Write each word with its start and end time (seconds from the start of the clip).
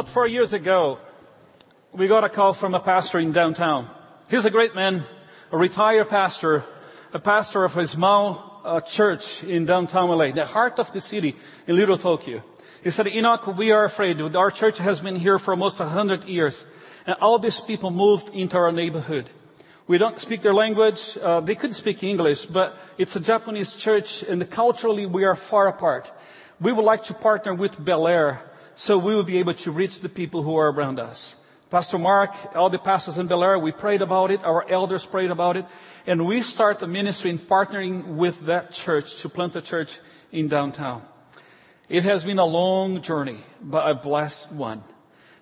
About 0.00 0.08
four 0.08 0.26
years 0.26 0.54
ago, 0.54 0.98
we 1.92 2.08
got 2.08 2.24
a 2.24 2.30
call 2.30 2.54
from 2.54 2.74
a 2.74 2.80
pastor 2.80 3.18
in 3.18 3.32
downtown. 3.32 3.86
He's 4.30 4.46
a 4.46 4.50
great 4.50 4.74
man, 4.74 5.04
a 5.52 5.58
retired 5.58 6.08
pastor, 6.08 6.64
a 7.12 7.18
pastor 7.18 7.64
of 7.64 7.76
a 7.76 7.86
small 7.86 8.62
uh, 8.64 8.80
church 8.80 9.44
in 9.44 9.66
downtown 9.66 10.08
LA, 10.08 10.30
the 10.30 10.46
heart 10.46 10.78
of 10.78 10.90
the 10.94 11.02
city 11.02 11.36
in 11.66 11.76
Little 11.76 11.98
Tokyo. 11.98 12.42
He 12.82 12.90
said, 12.90 13.08
Enoch, 13.08 13.46
we 13.58 13.72
are 13.72 13.84
afraid. 13.84 14.18
Our 14.22 14.50
church 14.50 14.78
has 14.78 15.02
been 15.02 15.16
here 15.16 15.38
for 15.38 15.52
almost 15.52 15.80
a 15.80 15.88
hundred 15.88 16.24
years, 16.24 16.64
and 17.04 17.14
all 17.20 17.38
these 17.38 17.60
people 17.60 17.90
moved 17.90 18.30
into 18.30 18.56
our 18.56 18.72
neighborhood. 18.72 19.28
We 19.86 19.98
don't 19.98 20.18
speak 20.18 20.40
their 20.40 20.54
language. 20.54 21.18
Uh, 21.20 21.40
they 21.40 21.56
could 21.56 21.74
speak 21.74 22.02
English, 22.02 22.46
but 22.46 22.74
it's 22.96 23.16
a 23.16 23.20
Japanese 23.20 23.74
church, 23.74 24.22
and 24.22 24.48
culturally 24.48 25.04
we 25.04 25.24
are 25.24 25.36
far 25.36 25.68
apart. 25.68 26.10
We 26.58 26.72
would 26.72 26.86
like 26.86 27.04
to 27.04 27.12
partner 27.12 27.52
with 27.52 27.76
Bel 27.84 28.08
Air 28.08 28.49
so 28.80 28.96
we 28.96 29.14
will 29.14 29.22
be 29.22 29.36
able 29.36 29.52
to 29.52 29.70
reach 29.70 30.00
the 30.00 30.08
people 30.08 30.42
who 30.42 30.56
are 30.56 30.72
around 30.72 30.98
us. 30.98 31.36
Pastor 31.68 31.98
Mark, 31.98 32.34
all 32.56 32.70
the 32.70 32.78
pastors 32.78 33.18
in 33.18 33.26
Bel 33.26 33.44
Air, 33.44 33.58
we 33.58 33.72
prayed 33.72 34.00
about 34.00 34.30
it. 34.30 34.42
Our 34.42 34.66
elders 34.70 35.04
prayed 35.04 35.30
about 35.30 35.58
it. 35.58 35.66
And 36.06 36.24
we 36.24 36.40
start 36.40 36.80
a 36.80 36.86
ministry 36.86 37.28
in 37.28 37.38
partnering 37.38 38.16
with 38.16 38.46
that 38.46 38.72
church 38.72 39.16
to 39.16 39.28
plant 39.28 39.54
a 39.54 39.60
church 39.60 40.00
in 40.32 40.48
downtown. 40.48 41.02
It 41.90 42.04
has 42.04 42.24
been 42.24 42.38
a 42.38 42.46
long 42.46 43.02
journey, 43.02 43.44
but 43.60 43.86
a 43.86 43.94
blessed 43.94 44.50
one. 44.50 44.82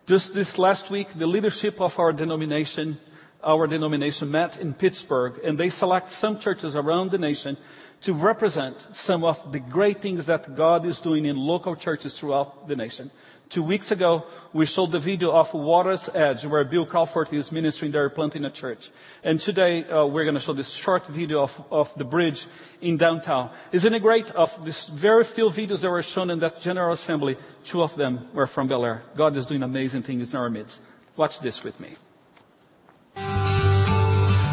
Just 0.09 0.35
this 0.35 0.59
last 0.59 0.91
week, 0.91 1.07
the 1.15 1.29
leadership 1.29 1.81
of 1.81 1.97
our 2.01 2.13
denomination, 2.13 2.99
our 3.45 3.69
denomination 3.69 4.33
met 4.33 4.59
in 4.59 4.75
Pittsburgh, 4.75 5.39
and 5.45 5.57
they 5.57 5.71
select 5.71 6.11
some 6.11 6.41
churches 6.41 6.75
around 6.75 7.13
the 7.13 7.19
nation 7.19 7.57
to 8.03 8.15
represent 8.15 8.77
some 8.93 9.25
of 9.25 9.53
the 9.53 9.59
great 9.59 10.01
things 10.01 10.27
that 10.27 10.55
God 10.55 10.87
is 10.87 11.01
doing 11.01 11.25
in 11.25 11.37
local 11.37 11.75
churches 11.75 12.19
throughout 12.19 12.69
the 12.69 12.77
nation. 12.77 13.11
Two 13.49 13.63
weeks 13.63 13.91
ago, 13.91 14.25
we 14.53 14.67
showed 14.67 14.93
the 14.93 14.99
video 14.99 15.33
of 15.33 15.55
Water's 15.55 16.11
Edge, 16.15 16.45
where 16.45 16.65
Bill 16.65 16.85
Crawford 16.85 17.33
is 17.33 17.51
ministering 17.51 17.93
there, 17.93 18.11
planting 18.11 18.45
a 18.45 18.51
church. 18.51 18.91
And 19.25 19.41
today, 19.41 19.85
uh, 19.85 20.05
we're 20.05 20.25
going 20.25 20.35
to 20.35 20.41
show 20.41 20.53
this 20.53 20.69
short 20.69 21.07
video 21.07 21.43
of, 21.43 21.63
of 21.71 21.95
the 21.95 22.05
bridge 22.05 22.47
in 22.83 22.99
downtown. 22.99 23.51
Isn't 23.73 23.95
it 23.95 24.03
great? 24.03 24.31
Of 24.33 24.65
these 24.67 24.89
very 24.89 25.25
few 25.25 25.49
videos 25.49 25.81
that 25.81 25.91
were 25.91 26.03
shown 26.03 26.29
in 26.29 26.41
that 26.41 26.61
General 26.61 26.93
Assembly, 26.93 27.39
two 27.65 27.83
of 27.83 27.97
them 27.97 28.29
were 28.35 28.47
from 28.47 28.69
Bel 28.69 28.85
Air. 28.85 29.03
God 29.17 29.35
is 29.35 29.47
doing 29.47 29.63
amazing 29.63 30.03
things 30.03 30.35
in 30.35 30.39
our 30.39 30.51
midst. 30.51 30.81
Watch 31.17 31.41
this 31.41 31.65
with 31.65 31.81
me. 31.81 31.95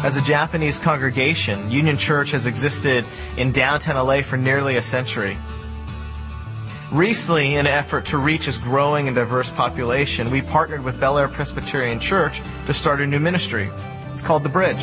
As 0.06 0.16
a 0.16 0.22
Japanese 0.22 0.78
congregation, 0.78 1.68
Union 1.68 1.98
Church 1.98 2.30
has 2.30 2.46
existed 2.46 3.04
in 3.36 3.50
downtown 3.50 3.96
LA 3.96 4.22
for 4.22 4.36
nearly 4.36 4.76
a 4.76 4.80
century. 4.80 5.36
Recently, 6.92 7.54
in 7.54 7.66
an 7.66 7.72
effort 7.72 8.04
to 8.06 8.16
reach 8.16 8.46
its 8.46 8.56
growing 8.56 9.08
and 9.08 9.16
diverse 9.16 9.50
population, 9.50 10.30
we 10.30 10.42
partnered 10.42 10.84
with 10.84 11.00
Bel 11.00 11.18
Air 11.18 11.26
Presbyterian 11.26 11.98
Church 11.98 12.40
to 12.66 12.72
start 12.72 13.00
a 13.00 13.06
new 13.06 13.18
ministry. 13.18 13.68
It's 14.12 14.22
called 14.22 14.44
The 14.44 14.48
Bridge. 14.48 14.78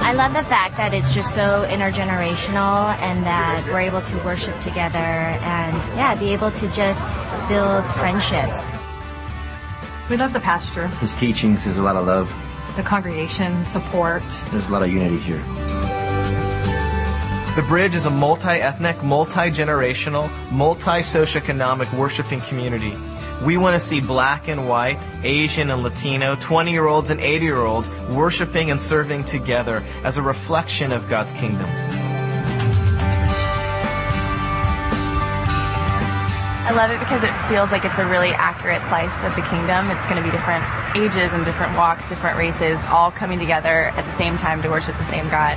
I 0.00 0.14
love 0.14 0.32
the 0.32 0.44
fact 0.44 0.78
that 0.78 0.94
it's 0.94 1.14
just 1.14 1.34
so 1.34 1.66
intergenerational 1.68 2.96
and 3.00 3.26
that 3.26 3.62
we're 3.66 3.80
able 3.80 4.00
to 4.00 4.16
worship 4.24 4.58
together 4.60 4.96
and, 4.96 5.76
yeah, 5.98 6.14
be 6.14 6.32
able 6.32 6.50
to 6.52 6.68
just 6.68 7.20
build 7.50 7.84
friendships. 7.88 8.77
We 10.10 10.16
love 10.16 10.32
the 10.32 10.40
pastor. 10.40 10.88
His 10.88 11.14
teachings, 11.14 11.64
there's 11.64 11.76
a 11.76 11.82
lot 11.82 11.96
of 11.96 12.06
love. 12.06 12.32
The 12.76 12.82
congregation, 12.82 13.66
support. 13.66 14.22
There's 14.50 14.66
a 14.68 14.72
lot 14.72 14.82
of 14.82 14.90
unity 14.90 15.18
here. 15.18 15.42
The 17.56 17.64
Bridge 17.68 17.94
is 17.94 18.06
a 18.06 18.10
multi-ethnic, 18.10 19.02
multi-generational, 19.02 20.30
multi-socioeconomic 20.50 21.92
worshiping 21.92 22.40
community. 22.40 22.96
We 23.44 23.58
want 23.58 23.74
to 23.74 23.80
see 23.80 24.00
black 24.00 24.48
and 24.48 24.66
white, 24.66 24.98
Asian 25.24 25.70
and 25.70 25.82
Latino, 25.82 26.36
20 26.36 26.72
year 26.72 26.86
olds 26.86 27.10
and 27.10 27.20
80 27.20 27.44
year 27.44 27.58
olds 27.58 27.90
worshiping 28.08 28.70
and 28.70 28.80
serving 28.80 29.24
together 29.24 29.84
as 30.04 30.16
a 30.16 30.22
reflection 30.22 30.90
of 30.90 31.06
God's 31.08 31.32
kingdom. 31.32 31.68
I 36.68 36.72
love 36.72 36.90
it 36.90 36.98
because 36.98 37.22
it 37.22 37.32
feels 37.48 37.72
like 37.72 37.86
it's 37.86 37.98
a 37.98 38.04
really 38.04 38.32
accurate 38.32 38.82
slice 38.82 39.24
of 39.24 39.34
the 39.34 39.40
kingdom. 39.48 39.88
It's 39.90 40.04
going 40.04 40.16
to 40.16 40.22
be 40.22 40.30
different 40.30 40.62
ages 40.94 41.32
and 41.32 41.42
different 41.42 41.74
walks, 41.78 42.10
different 42.10 42.36
races, 42.36 42.78
all 42.90 43.10
coming 43.10 43.38
together 43.38 43.88
at 43.96 44.04
the 44.04 44.12
same 44.12 44.36
time 44.36 44.60
to 44.60 44.68
worship 44.68 44.94
the 44.98 45.04
same 45.04 45.30
God. 45.30 45.56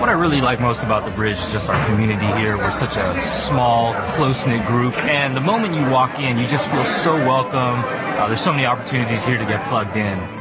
What 0.00 0.08
I 0.08 0.12
really 0.12 0.40
like 0.40 0.58
most 0.58 0.82
about 0.82 1.04
the 1.04 1.10
bridge 1.10 1.36
is 1.36 1.52
just 1.52 1.68
our 1.68 1.86
community 1.88 2.24
here. 2.40 2.56
We're 2.56 2.70
such 2.70 2.96
a 2.96 3.20
small, 3.20 3.92
close-knit 4.12 4.66
group, 4.66 4.96
and 4.96 5.36
the 5.36 5.42
moment 5.42 5.74
you 5.74 5.84
walk 5.90 6.18
in, 6.18 6.38
you 6.38 6.46
just 6.48 6.66
feel 6.70 6.86
so 6.86 7.14
welcome. 7.16 7.84
Uh, 8.18 8.26
there's 8.26 8.40
so 8.40 8.50
many 8.50 8.64
opportunities 8.64 9.22
here 9.26 9.36
to 9.36 9.44
get 9.44 9.62
plugged 9.68 9.94
in. 9.94 10.35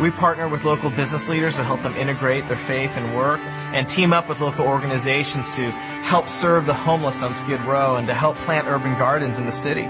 We 0.00 0.10
partner 0.10 0.48
with 0.48 0.64
local 0.64 0.90
business 0.90 1.28
leaders 1.28 1.56
to 1.56 1.64
help 1.64 1.82
them 1.82 1.94
integrate 1.96 2.48
their 2.48 2.56
faith 2.56 2.90
and 2.92 3.14
work 3.14 3.40
and 3.40 3.88
team 3.88 4.12
up 4.12 4.28
with 4.28 4.40
local 4.40 4.66
organizations 4.66 5.54
to 5.56 5.70
help 5.70 6.28
serve 6.28 6.66
the 6.66 6.74
homeless 6.74 7.22
on 7.22 7.34
Skid 7.34 7.60
Row 7.62 7.96
and 7.96 8.06
to 8.06 8.14
help 8.14 8.36
plant 8.38 8.66
urban 8.66 8.98
gardens 8.98 9.38
in 9.38 9.46
the 9.46 9.52
city. 9.52 9.88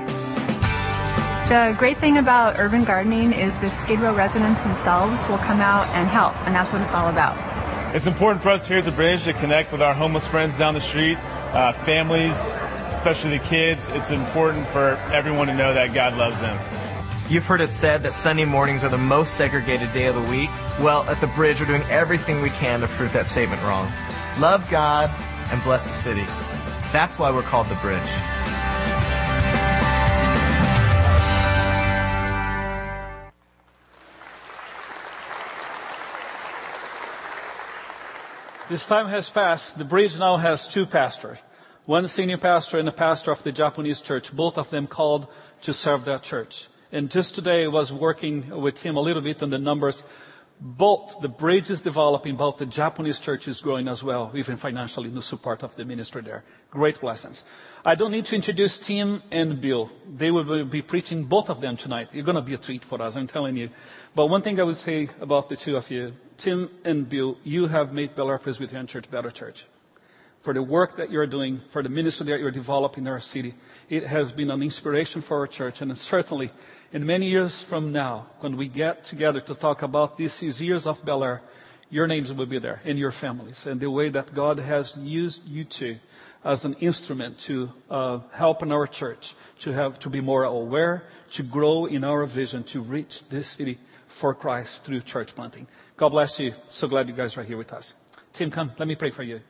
The 1.49 1.75
great 1.79 1.99
thing 1.99 2.19
about 2.19 2.59
urban 2.59 2.85
gardening 2.85 3.33
is 3.33 3.57
the 3.59 3.71
Skid 3.71 4.01
Row 4.01 4.15
residents 4.15 4.61
themselves 4.63 5.27
will 5.29 5.39
come 5.39 5.61
out 5.61 5.87
and 5.89 6.09
help, 6.09 6.35
and 6.47 6.55
that's 6.55 6.73
what 6.73 6.83
it's 6.83 6.95
all 6.95 7.09
about. 7.09 7.37
It's 7.95 8.07
important 8.07 8.43
for 8.43 8.51
us 8.51 8.67
here 8.67 8.79
at 8.79 8.85
the 8.85 8.93
bridge 8.93 9.25
to 9.25 9.33
connect 9.35 9.71
with 9.71 9.83
our 9.83 9.93
homeless 9.93 10.27
friends 10.27 10.57
down 10.57 10.75
the 10.75 10.81
street, 10.81 11.19
uh, 11.53 11.73
families, 11.85 12.39
especially 12.89 13.39
the 13.39 13.45
kids. 13.45 13.89
It's 13.91 14.11
important 14.11 14.67
for 14.69 14.97
everyone 15.13 15.47
to 15.49 15.55
know 15.55 15.75
that 15.75 15.93
God 15.93 16.17
loves 16.17 16.41
them. 16.41 16.82
You've 17.33 17.47
heard 17.47 17.63
it 17.63 17.73
said 17.73 18.03
that 18.03 18.13
Sunday 18.13 18.45
mornings 18.45 18.85
are 18.85 18.91
the 18.91 18.99
most 18.99 19.37
segregated 19.37 19.91
day 19.95 20.05
of 20.05 20.15
the 20.15 20.21
week. 20.21 20.51
Well, 20.79 21.09
at 21.09 21.19
the 21.23 21.29
bridge, 21.29 21.61
we're 21.61 21.67
doing 21.67 21.83
everything 21.85 22.43
we 22.43 22.51
can 22.51 22.83
to 22.83 22.89
prove 22.89 23.15
that 23.15 23.27
statement 23.27 23.63
wrong. 23.63 23.91
Love 24.39 24.69
God 24.69 25.09
and 25.51 25.63
bless 25.63 25.87
the 25.87 25.95
city. 25.95 26.27
That's 26.93 27.19
why 27.19 27.31
we're 27.31 27.41
called 27.41 27.71
the 27.71 27.75
bridge. 27.77 28.03
This 38.69 38.85
time 38.85 39.09
has 39.09 39.31
passed. 39.31 39.79
The 39.79 39.87
bridge 39.87 40.19
now 40.19 40.37
has 40.37 40.69
two 40.69 40.85
pastors. 40.85 41.39
One 41.87 42.09
senior 42.09 42.37
pastor 42.37 42.77
and 42.77 42.87
a 42.87 42.93
pastor 42.93 43.31
of 43.31 43.43
the 43.43 43.53
Japanese 43.53 44.03
church, 44.03 44.37
both 44.37 44.59
of 44.59 44.69
them 44.69 44.87
called 44.87 45.29
to 45.63 45.73
serve 45.73 46.05
that 46.05 46.23
church. 46.23 46.69
And 46.93 47.11
just 47.11 47.35
today 47.35 47.65
I 47.65 47.69
was 47.69 47.91
working 47.91 48.51
with 48.51 48.83
him 48.83 48.99
a 48.99 49.01
little 49.01 49.23
bit 49.23 49.43
on 49.43 49.49
the 49.49 49.59
numbers. 49.59 50.05
Both 50.61 51.23
the 51.23 51.29
bridge 51.29 51.71
is 51.71 51.81
developing, 51.81 52.37
both 52.37 52.59
the 52.59 52.67
Japanese 52.67 53.19
church 53.19 53.49
is 53.49 53.63
growing 53.63 53.89
as 53.89 54.05
well, 54.05 54.31
even 54.35 54.57
financially, 54.57 55.09
in 55.09 55.15
the 55.15 55.23
support 55.23 55.63
of 55.63 55.75
the 55.75 55.87
ministry 55.87 56.21
there. 56.21 56.45
Great 56.71 57.01
blessings. 57.01 57.45
I 57.83 57.95
don't 57.95 58.13
need 58.13 58.27
to 58.27 58.37
introduce 58.37 58.79
Tim 58.79 59.23
and 59.33 59.59
Bill. 59.59 59.91
They 60.07 60.31
will 60.31 60.67
be 60.67 60.83
preaching 60.83 61.25
both 61.25 61.49
of 61.49 61.63
them 61.63 61.79
tonight. 61.79 62.11
You're 62.13 62.25
going 62.25 62.37
to 62.37 62.43
be 62.43 62.55
a 62.55 62.59
treat 62.59 62.85
for 62.85 63.01
us, 63.01 63.17
I'm 63.17 63.27
telling 63.27 63.57
you. 63.57 63.71
But 64.15 64.27
one 64.27 64.43
thing 64.43 64.61
I 64.61 64.63
would 64.63 64.77
say 64.77 65.09
about 65.19 65.49
the 65.49 65.57
two 65.57 65.77
of 65.77 65.91
you, 65.91 66.13
Tim 66.37 66.69
and 66.85 67.09
Bill, 67.09 67.39
you 67.43 67.69
have 67.69 67.95
made 67.95 68.15
Bel 68.15 68.29
Air 68.29 68.39
Presbyterian 68.39 68.87
Church 68.87 69.11
better 69.11 69.31
church. 69.31 69.65
For 70.43 70.53
the 70.53 70.63
work 70.63 70.97
that 70.97 71.11
you're 71.11 71.27
doing, 71.27 71.61
for 71.71 71.83
the 71.83 71.89
ministry 71.89 72.27
that 72.27 72.41
you're 72.41 72.51
developing 72.51 73.05
in 73.05 73.09
our 73.09 73.21
city, 73.21 73.55
it 73.89 74.05
has 74.07 74.33
been 74.33 74.51
an 74.51 74.61
inspiration 74.61 75.23
for 75.23 75.39
our 75.39 75.47
church. 75.47 75.81
And 75.81 75.97
certainly, 75.97 76.51
in 76.93 77.07
many 77.07 77.27
years 77.27 77.63
from 77.63 77.93
now, 77.93 78.27
when 78.41 78.57
we 78.57 78.67
get 78.67 79.05
together 79.05 79.41
to 79.41 79.55
talk 79.55 79.83
about 79.83 80.19
these 80.19 80.61
years 80.61 80.85
of 80.85 81.05
Bel 81.05 81.23
Air, 81.23 81.43
your 81.91 82.09
names 82.09 82.33
will 82.33 82.47
be 82.47 82.59
there 82.59 82.81
and 82.85 82.99
your 82.99 83.13
families 83.13 83.67
and 83.67 83.81
the 83.81 83.91
way 83.91 84.09
that 84.09 84.35
God 84.35 84.59
has 84.59 84.97
used 84.97 85.47
you 85.47 85.65
two 85.65 85.99
as 86.45 86.65
an 86.65 86.75
instrument 86.81 87.39
to 87.39 87.71
uh, 87.89 88.19
help 88.33 88.63
in 88.63 88.73
our 88.73 88.87
church 88.87 89.35
to 89.61 89.73
have 89.73 89.99
to 90.01 90.11
be 90.11 90.21
more 90.21 90.43
aware, 90.43 91.05
to 91.31 91.45
grow 91.45 91.87
in 91.87 92.03
our 92.03 92.27
vision, 92.27 92.65
to 92.65 92.81
reach 92.81 93.23
this 93.29 93.47
city 93.47 93.79
for 94.09 94.35
Christ 94.35 94.83
through 94.83 95.03
church 95.03 95.37
planting. 95.37 95.69
God 95.97 96.09
bless 96.09 96.41
you. 96.41 96.55
So 96.69 96.89
glad 96.89 97.07
you 97.07 97.15
guys 97.15 97.37
are 97.37 97.45
here 97.45 97.57
with 97.57 97.73
us. 97.73 97.95
Tim, 98.33 98.51
come. 98.51 98.73
Let 98.77 98.89
me 98.89 98.97
pray 98.97 99.11
for 99.11 99.23
you. 99.23 99.41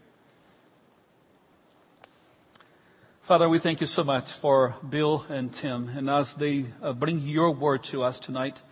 Father, 3.22 3.48
we 3.48 3.60
thank 3.60 3.80
you 3.80 3.86
so 3.86 4.02
much 4.02 4.32
for 4.32 4.74
Bill 4.86 5.24
and 5.28 5.52
Tim. 5.52 5.88
And 5.90 6.10
as 6.10 6.34
they 6.34 6.66
uh, 6.82 6.92
bring 6.92 7.20
your 7.20 7.52
word 7.52 7.84
to 7.84 8.02
us 8.02 8.18
tonight, 8.18 8.62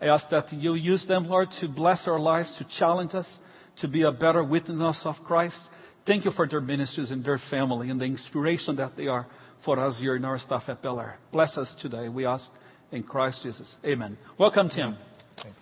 I 0.00 0.06
ask 0.06 0.30
that 0.30 0.50
you 0.50 0.72
use 0.72 1.04
them, 1.04 1.28
Lord, 1.28 1.50
to 1.52 1.68
bless 1.68 2.08
our 2.08 2.18
lives, 2.18 2.56
to 2.56 2.64
challenge 2.64 3.14
us, 3.14 3.38
to 3.76 3.86
be 3.86 4.00
a 4.00 4.10
better 4.10 4.42
witness 4.42 5.04
of 5.04 5.22
Christ. 5.22 5.68
Thank 6.06 6.24
you 6.24 6.30
for 6.30 6.46
their 6.46 6.62
ministries 6.62 7.10
and 7.10 7.22
their 7.22 7.36
family 7.36 7.90
and 7.90 8.00
the 8.00 8.06
inspiration 8.06 8.76
that 8.76 8.96
they 8.96 9.08
are 9.08 9.26
for 9.58 9.78
us 9.78 9.98
here 9.98 10.16
in 10.16 10.24
our 10.24 10.38
staff 10.38 10.70
at 10.70 10.80
Bel. 10.80 11.12
Bless 11.30 11.58
us 11.58 11.74
today, 11.74 12.08
we 12.08 12.24
ask 12.24 12.50
in 12.90 13.02
Christ 13.02 13.42
Jesus. 13.42 13.76
Amen. 13.84 14.16
Welcome, 14.38 14.70
Tim. 14.70 14.96
Thanks. 15.36 15.60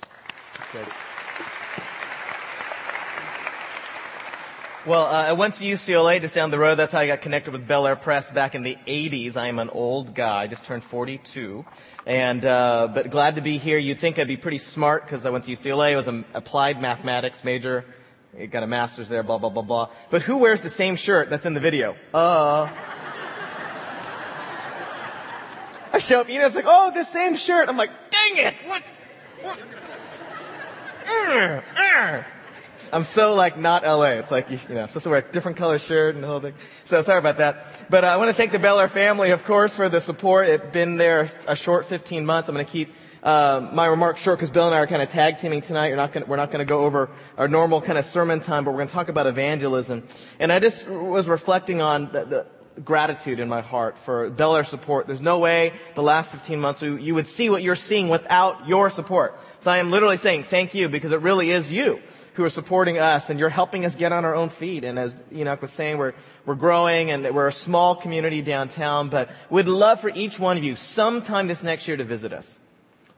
Well, 4.87 5.07
uh, 5.07 5.25
I 5.25 5.33
went 5.33 5.55
to 5.55 5.65
UCLA 5.65 6.21
just 6.21 6.37
down 6.37 6.53
the 6.53 6.61
road. 6.61 6.77
That's 6.77 6.93
how 6.93 7.01
I 7.01 7.09
got 7.09 7.21
connected 7.21 7.51
with 7.51 7.67
Bel 7.67 7.89
Air 7.89 7.97
Pres 7.97 8.31
back 8.31 8.55
in 8.55 8.63
the 8.63 8.79
80s. 8.87 9.37
I 9.37 9.49
am 9.49 9.59
an 9.59 9.69
old 9.69 10.15
guy. 10.15 10.43
I 10.43 10.47
just 10.47 10.65
turned 10.65 10.85
42. 10.85 11.65
And, 12.07 12.45
uh, 12.45 12.87
but 12.95 13.11
glad 13.11 13.35
to 13.35 13.41
be 13.41 13.59
here. 13.59 13.79
You'd 13.79 13.99
think 13.99 14.21
I'd 14.21 14.29
be 14.29 14.37
pretty 14.37 14.59
smart 14.59 15.03
because 15.03 15.27
I 15.27 15.31
went 15.31 15.43
to 15.47 15.51
UCLA. 15.51 15.95
I 15.95 15.97
was 15.97 16.07
an 16.07 16.25
applied 16.35 16.81
mathematics 16.81 17.43
major. 17.43 17.85
I 18.39 18.47
got 18.47 18.63
a 18.63 18.69
master's 18.69 19.09
there, 19.09 19.25
blah, 19.25 19.39
blah, 19.39 19.51
blah, 19.51 19.63
blah. 19.63 19.89
But 20.09 20.23
who 20.23 20.37
wears 20.37 20.61
the 20.61 20.71
same 20.71 20.95
shirt 20.95 21.31
that's 21.31 21.47
in 21.47 21.55
the 21.55 21.59
video? 21.59 21.97
Uh. 22.15 22.71
I 25.93 25.99
show 25.99 26.21
up, 26.21 26.29
you 26.29 26.39
know, 26.39 26.47
it's 26.47 26.55
like, 26.55 26.67
oh, 26.69 26.93
the 26.95 27.03
same 27.03 27.35
shirt. 27.35 27.69
I'm 27.69 27.77
like, 27.77 27.91
dang 28.13 28.37
it! 28.37 28.55
What? 28.67 28.83
what? 29.43 29.59
I'm 32.93 33.05
so 33.05 33.35
like 33.35 33.59
not 33.59 33.85
LA. 33.85 34.19
It's 34.19 34.31
like, 34.31 34.51
you 34.51 34.75
know, 34.75 34.83
I'm 34.83 34.89
supposed 34.89 35.05
to 35.05 35.11
wear 35.11 35.19
a 35.19 35.33
different 35.33 35.57
color 35.57 35.79
shirt 35.79 36.15
and 36.15 36.25
the 36.25 36.29
whole 36.29 36.41
thing. 36.41 36.55
So 36.85 37.03
sorry 37.03 37.19
about 37.19 37.39
that. 37.39 37.67
But 37.91 38.05
uh, 38.05 38.09
I 38.09 38.17
want 38.17 38.29
to 38.31 38.35
thank 38.35 38.53
the 38.53 38.59
Bel 38.59 38.87
family, 38.89 39.31
of 39.31 39.45
course, 39.45 39.75
for 39.75 39.89
the 39.89 40.01
support. 40.01 40.49
It's 40.49 40.73
been 40.73 40.97
there 40.97 41.31
a 41.47 41.57
short 41.57 41.87
15 41.87 42.25
months. 42.25 42.49
I'm 42.49 42.55
going 42.55 42.67
to 42.67 42.71
keep 42.71 42.95
uh, 43.23 43.69
my 43.73 43.87
remarks 43.87 44.21
short 44.21 44.39
because 44.39 44.51
Bill 44.51 44.67
and 44.67 44.75
I 44.75 44.79
are 44.79 44.87
kind 44.87 45.03
of 45.03 45.09
tag 45.09 45.39
teaming 45.39 45.61
tonight. 45.61 45.95
Not 45.95 46.13
gonna, 46.13 46.27
we're 46.27 46.37
not 46.37 46.51
going 46.51 46.61
to 46.61 46.69
go 46.69 46.85
over 46.85 47.11
our 47.37 47.49
normal 47.49 47.81
kind 47.81 47.99
of 47.99 48.05
sermon 48.05 48.41
time, 48.41 48.65
but 48.65 48.71
we're 48.71 48.79
going 48.79 48.89
to 48.89 48.95
talk 48.95 49.09
about 49.09 49.27
evangelism. 49.27 50.05
And 50.39 50.53
I 50.53 50.59
just 50.59 50.89
was 50.89 51.27
reflecting 51.27 51.81
on 51.81 52.13
the, 52.13 52.25
the 52.25 52.47
gratitude 52.85 53.41
in 53.41 53.49
my 53.49 53.63
heart 53.63 53.99
for 53.99 54.31
Bel 54.31 54.63
support. 54.65 55.07
There's 55.07 55.21
no 55.21 55.39
way 55.39 55.73
the 55.95 56.03
last 56.03 56.31
15 56.31 56.61
months 56.61 56.83
you 56.83 57.15
would 57.15 57.27
see 57.27 57.51
what 57.51 57.63
you're 57.63 57.75
seeing 57.75 58.09
without 58.09 58.69
your 58.69 58.91
support. 58.91 59.39
So 59.61 59.71
I 59.71 59.79
am 59.79 59.91
literally 59.91 60.17
saying 60.19 60.45
thank 60.45 60.75
you 60.75 60.89
because 60.89 61.13
it 61.13 61.21
really 61.21 61.51
is 61.51 61.73
you 61.73 62.01
who 62.37 62.45
are 62.45 62.51
supporting 62.51 62.99
us 62.99 63.31
and 63.31 63.41
you're 63.41 63.49
helping 63.49 63.85
us 63.85 63.95
get 63.95 64.13
on 64.13 64.25
our 64.25 64.35
own 64.35 64.51
feet. 64.51 64.85
And 64.85 64.99
as 64.99 65.15
Enoch 65.33 65.63
was 65.63 65.71
saying, 65.71 65.99
we're, 65.99 66.15
we're 66.45 66.55
growing 66.55 67.11
and 67.11 67.35
we're 67.35 67.49
a 67.49 67.53
small 67.53 67.97
community 67.97 68.43
downtown, 68.43 69.09
but 69.09 69.31
we'd 69.51 69.69
love 69.69 70.01
for 70.01 70.11
each 70.11 70.39
one 70.39 70.57
of 70.57 70.65
you 70.65 70.77
sometime 70.77 71.49
this 71.49 71.63
next 71.63 71.89
year 71.89 71.97
to 71.97 72.05
visit 72.05 72.33
us. 72.33 72.61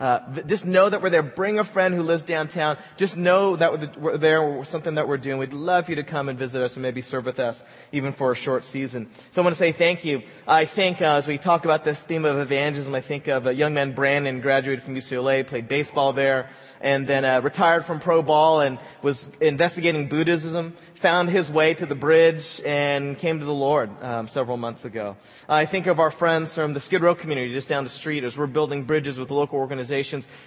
Uh, 0.00 0.20
just 0.42 0.64
know 0.64 0.88
that 0.88 1.02
we're 1.02 1.10
there. 1.10 1.24
Bring 1.24 1.58
a 1.58 1.64
friend 1.64 1.92
who 1.92 2.02
lives 2.02 2.22
downtown. 2.22 2.78
Just 2.96 3.16
know 3.16 3.56
that 3.56 3.98
we're 3.98 4.16
there, 4.16 4.64
something 4.64 4.94
that 4.94 5.08
we're 5.08 5.16
doing. 5.16 5.38
We'd 5.38 5.52
love 5.52 5.88
you 5.88 5.96
to 5.96 6.04
come 6.04 6.28
and 6.28 6.38
visit 6.38 6.62
us 6.62 6.76
and 6.76 6.82
maybe 6.82 7.02
serve 7.02 7.24
with 7.24 7.40
us 7.40 7.64
even 7.90 8.12
for 8.12 8.30
a 8.30 8.36
short 8.36 8.64
season. 8.64 9.10
So 9.32 9.42
I 9.42 9.44
want 9.44 9.54
to 9.54 9.58
say 9.58 9.72
thank 9.72 10.04
you. 10.04 10.22
I 10.46 10.66
think 10.66 11.02
uh, 11.02 11.14
as 11.14 11.26
we 11.26 11.36
talk 11.36 11.64
about 11.64 11.84
this 11.84 12.00
theme 12.00 12.24
of 12.24 12.38
evangelism, 12.38 12.94
I 12.94 13.00
think 13.00 13.26
of 13.26 13.46
a 13.46 13.54
young 13.54 13.74
man, 13.74 13.92
Brandon, 13.92 14.40
graduated 14.40 14.84
from 14.84 14.94
UCLA, 14.94 15.44
played 15.44 15.66
baseball 15.66 16.12
there, 16.12 16.50
and 16.80 17.06
then 17.08 17.24
uh, 17.24 17.40
retired 17.40 17.84
from 17.84 17.98
pro 17.98 18.22
ball 18.22 18.60
and 18.60 18.78
was 19.02 19.28
investigating 19.40 20.08
Buddhism 20.08 20.76
found 20.98 21.30
his 21.30 21.48
way 21.48 21.74
to 21.74 21.86
the 21.86 21.94
bridge 21.94 22.60
and 22.66 23.16
came 23.18 23.38
to 23.38 23.44
the 23.44 23.54
Lord 23.54 23.90
um, 24.02 24.26
several 24.26 24.56
months 24.56 24.84
ago. 24.84 25.16
I 25.48 25.64
think 25.64 25.86
of 25.86 26.00
our 26.00 26.10
friends 26.10 26.54
from 26.54 26.72
the 26.72 26.80
Skid 26.80 27.02
Row 27.02 27.14
community 27.14 27.52
just 27.52 27.68
down 27.68 27.84
the 27.84 27.90
street 27.90 28.24
as 28.24 28.36
we're 28.36 28.48
building 28.48 28.82
bridges 28.82 29.16
with 29.16 29.30
local 29.30 29.60
organizations, 29.60 29.87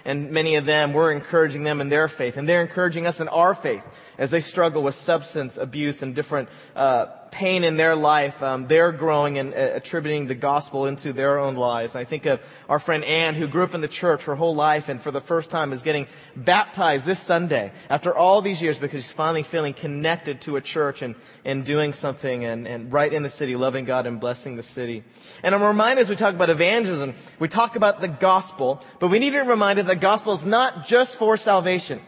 and 0.04 0.30
many 0.30 0.56
of 0.56 0.64
them, 0.64 0.92
we're 0.92 1.12
encouraging 1.12 1.64
them 1.64 1.80
in 1.80 1.88
their 1.88 2.08
faith, 2.08 2.36
and 2.36 2.48
they're 2.48 2.62
encouraging 2.62 3.06
us 3.06 3.20
in 3.20 3.28
our 3.28 3.54
faith 3.54 3.82
as 4.18 4.30
they 4.30 4.40
struggle 4.40 4.82
with 4.82 4.94
substance 4.94 5.56
abuse 5.56 6.02
and 6.02 6.14
different 6.14 6.48
uh, 6.76 7.06
pain 7.32 7.64
in 7.64 7.78
their 7.78 7.96
life, 7.96 8.42
um, 8.42 8.68
they're 8.68 8.92
growing 8.92 9.38
and 9.38 9.54
uh, 9.54 9.70
attributing 9.74 10.26
the 10.26 10.34
gospel 10.34 10.86
into 10.86 11.12
their 11.12 11.38
own 11.38 11.56
lives. 11.56 11.96
I 11.96 12.04
think 12.04 12.26
of 12.26 12.40
our 12.68 12.78
friend 12.78 13.02
Ann, 13.04 13.34
who 13.34 13.48
grew 13.48 13.64
up 13.64 13.74
in 13.74 13.80
the 13.80 13.88
church 13.88 14.24
her 14.24 14.36
whole 14.36 14.54
life 14.54 14.88
and 14.88 15.00
for 15.00 15.10
the 15.10 15.20
first 15.20 15.50
time 15.50 15.72
is 15.72 15.82
getting 15.82 16.06
baptized 16.36 17.06
this 17.06 17.18
Sunday 17.18 17.72
after 17.88 18.14
all 18.14 18.42
these 18.42 18.62
years 18.62 18.78
because 18.78 19.02
she's 19.02 19.12
finally 19.12 19.42
feeling 19.42 19.72
connected 19.72 20.42
to 20.42 20.56
a 20.56 20.60
church 20.60 21.00
and, 21.02 21.16
and 21.44 21.64
doing 21.64 21.94
something 21.94 22.44
and, 22.44 22.68
and 22.68 22.92
right 22.92 23.12
in 23.12 23.22
the 23.22 23.30
city, 23.30 23.56
loving 23.56 23.86
God 23.86 24.06
and 24.06 24.20
blessing 24.20 24.56
the 24.56 24.62
city. 24.62 25.02
And 25.42 25.54
I'm 25.54 25.62
reminded 25.62 26.02
as 26.02 26.10
we 26.10 26.16
talk 26.16 26.34
about 26.34 26.50
evangelism, 26.50 27.14
we 27.38 27.48
talk 27.48 27.76
about 27.76 28.02
the 28.02 28.08
gospel, 28.08 28.82
but 29.00 29.08
we 29.08 29.18
need 29.18 29.30
to 29.30 29.42
be 29.42 29.48
reminded 29.48 29.86
that 29.86 29.94
the 29.94 30.00
gospel 30.00 30.34
is 30.34 30.44
not 30.44 30.86
just 30.86 31.16
for 31.16 31.38
salvation. 31.38 32.02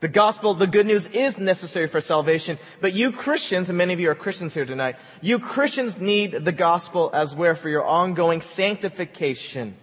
The 0.00 0.08
gospel, 0.08 0.54
the 0.54 0.68
good 0.68 0.86
news 0.86 1.08
is 1.08 1.38
necessary 1.38 1.88
for 1.88 2.00
salvation, 2.00 2.58
but 2.80 2.92
you 2.92 3.10
Christians, 3.10 3.68
and 3.68 3.76
many 3.76 3.92
of 3.94 3.98
you 3.98 4.10
are 4.10 4.14
Christians 4.14 4.54
here 4.54 4.64
tonight, 4.64 4.94
you 5.20 5.40
Christians 5.40 5.98
need 5.98 6.44
the 6.44 6.52
gospel 6.52 7.10
as 7.12 7.34
well 7.34 7.56
for 7.56 7.68
your 7.68 7.84
ongoing 7.84 8.40
sanctification. 8.40 9.76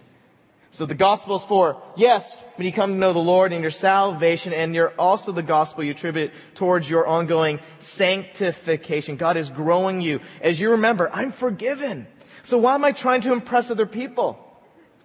So 0.70 0.86
the 0.86 0.94
gospel 0.94 1.36
is 1.36 1.44
for, 1.44 1.82
yes, 1.96 2.34
when 2.54 2.66
you 2.66 2.72
come 2.72 2.92
to 2.92 2.98
know 2.98 3.12
the 3.12 3.18
Lord 3.18 3.52
and 3.52 3.60
your 3.60 3.70
salvation, 3.70 4.54
and 4.54 4.74
you're 4.74 4.94
also 4.98 5.32
the 5.32 5.42
gospel 5.42 5.84
you 5.84 5.90
attribute 5.90 6.32
towards 6.54 6.88
your 6.88 7.06
ongoing 7.06 7.60
sanctification. 7.78 9.16
God 9.16 9.36
is 9.36 9.50
growing 9.50 10.00
you. 10.00 10.20
As 10.40 10.58
you 10.58 10.70
remember, 10.70 11.10
I'm 11.12 11.32
forgiven. 11.32 12.06
So 12.42 12.56
why 12.58 12.74
am 12.74 12.84
I 12.84 12.92
trying 12.92 13.20
to 13.22 13.32
impress 13.32 13.70
other 13.70 13.86
people? 13.86 14.38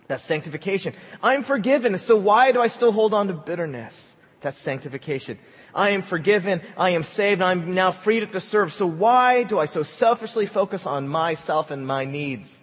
That's 0.07 0.23
sanctification. 0.23 0.93
I'm 1.21 1.43
forgiven. 1.43 1.97
So 1.97 2.17
why 2.17 2.51
do 2.51 2.61
I 2.61 2.67
still 2.67 2.91
hold 2.91 3.13
on 3.13 3.27
to 3.27 3.33
bitterness? 3.33 4.10
That's 4.41 4.57
sanctification. 4.57 5.37
I 5.73 5.91
am 5.91 6.01
forgiven. 6.01 6.61
I 6.75 6.91
am 6.91 7.03
saved. 7.03 7.41
I'm 7.41 7.73
now 7.73 7.91
free 7.91 8.25
to 8.25 8.39
serve. 8.39 8.73
So 8.73 8.87
why 8.87 9.43
do 9.43 9.59
I 9.59 9.65
so 9.65 9.83
selfishly 9.83 10.47
focus 10.47 10.85
on 10.85 11.07
myself 11.07 11.71
and 11.71 11.85
my 11.85 12.05
needs? 12.05 12.61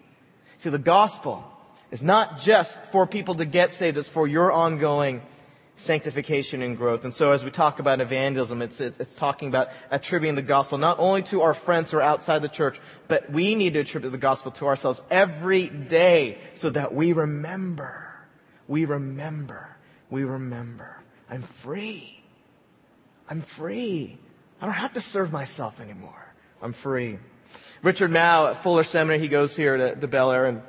See, 0.58 0.70
the 0.70 0.78
gospel 0.78 1.44
is 1.92 2.02
not 2.02 2.40
just 2.40 2.82
for 2.90 3.06
people 3.06 3.36
to 3.36 3.44
get 3.44 3.72
saved. 3.72 3.96
It's 3.96 4.08
for 4.08 4.26
your 4.26 4.50
ongoing 4.52 5.22
sanctification 5.76 6.60
and 6.60 6.76
growth. 6.76 7.04
And 7.04 7.14
so 7.14 7.30
as 7.30 7.44
we 7.44 7.52
talk 7.52 7.78
about 7.78 8.00
evangelism, 8.00 8.60
it's, 8.60 8.80
it's 8.80 9.14
talking 9.14 9.46
about 9.48 9.69
attributing 9.92 10.34
the 10.34 10.42
gospel 10.42 10.76
not 10.76 10.98
only 10.98 11.22
to 11.25 11.42
our 11.42 11.54
friends 11.54 11.92
who 11.92 11.98
are 11.98 12.02
outside 12.02 12.42
the 12.42 12.48
church, 12.48 12.80
but 13.06 13.30
we 13.30 13.54
need 13.54 13.75
to 13.75 13.80
attribute 13.80 14.10
the 14.10 14.19
gospel 14.19 14.50
to 14.52 14.66
ourselves 14.66 15.00
every 15.10 15.69
day 15.69 16.38
so 16.54 16.70
that 16.70 16.92
we 16.92 17.12
remember. 17.12 18.12
We 18.66 18.84
remember. 18.84 19.76
We 20.10 20.25
remember. 20.25 20.97
I'm 21.30 21.42
free. 21.42 22.22
I'm 23.28 23.42
free. 23.42 24.19
I 24.60 24.66
don't 24.66 24.75
have 24.75 24.94
to 24.94 25.00
serve 25.00 25.32
myself 25.32 25.80
anymore. 25.80 26.34
I'm 26.62 26.72
free. 26.72 27.19
Richard 27.82 28.10
Mouw 28.10 28.50
at 28.50 28.62
Fuller 28.62 28.82
Seminary, 28.82 29.20
he 29.20 29.28
goes 29.28 29.54
here 29.54 29.76
to, 29.76 29.96
to 29.96 30.08
Bel 30.08 30.32
Air 30.32 30.46
and 30.46 30.62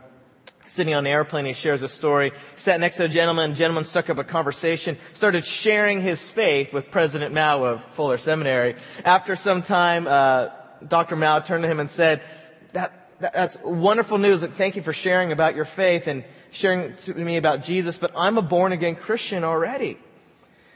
sitting 0.69 0.93
on 0.93 1.03
the 1.03 1.09
airplane, 1.09 1.45
he 1.45 1.53
shares 1.53 1.81
a 1.81 1.87
story. 1.87 2.31
Sat 2.55 2.79
next 2.79 2.97
to 2.97 3.05
a 3.05 3.07
gentleman, 3.07 3.55
gentleman 3.55 3.83
stuck 3.83 4.09
up 4.09 4.17
a 4.17 4.23
conversation, 4.23 4.97
started 5.13 5.43
sharing 5.43 5.99
his 6.01 6.29
faith 6.29 6.71
with 6.71 6.91
President 6.91 7.33
Mouw 7.33 7.63
of 7.65 7.83
Fuller 7.95 8.17
Seminary. 8.17 8.75
After 9.03 9.35
some 9.35 9.63
time, 9.63 10.07
uh, 10.07 10.49
Dr. 10.87 11.15
Mouw 11.15 11.43
turned 11.43 11.63
to 11.63 11.69
him 11.69 11.79
and 11.79 11.89
said, 11.89 12.21
that, 12.73 13.09
that, 13.19 13.33
that's 13.33 13.57
wonderful 13.63 14.19
news. 14.19 14.43
Thank 14.43 14.75
you 14.75 14.83
for 14.83 14.93
sharing 14.93 15.31
about 15.31 15.55
your 15.55 15.65
faith 15.65 16.05
and 16.07 16.23
sharing 16.51 16.95
to 16.97 17.13
me 17.15 17.37
about 17.37 17.63
Jesus, 17.63 17.97
but 17.97 18.11
I'm 18.15 18.37
a 18.37 18.43
born 18.43 18.71
again 18.71 18.95
Christian 18.95 19.43
already. 19.43 19.97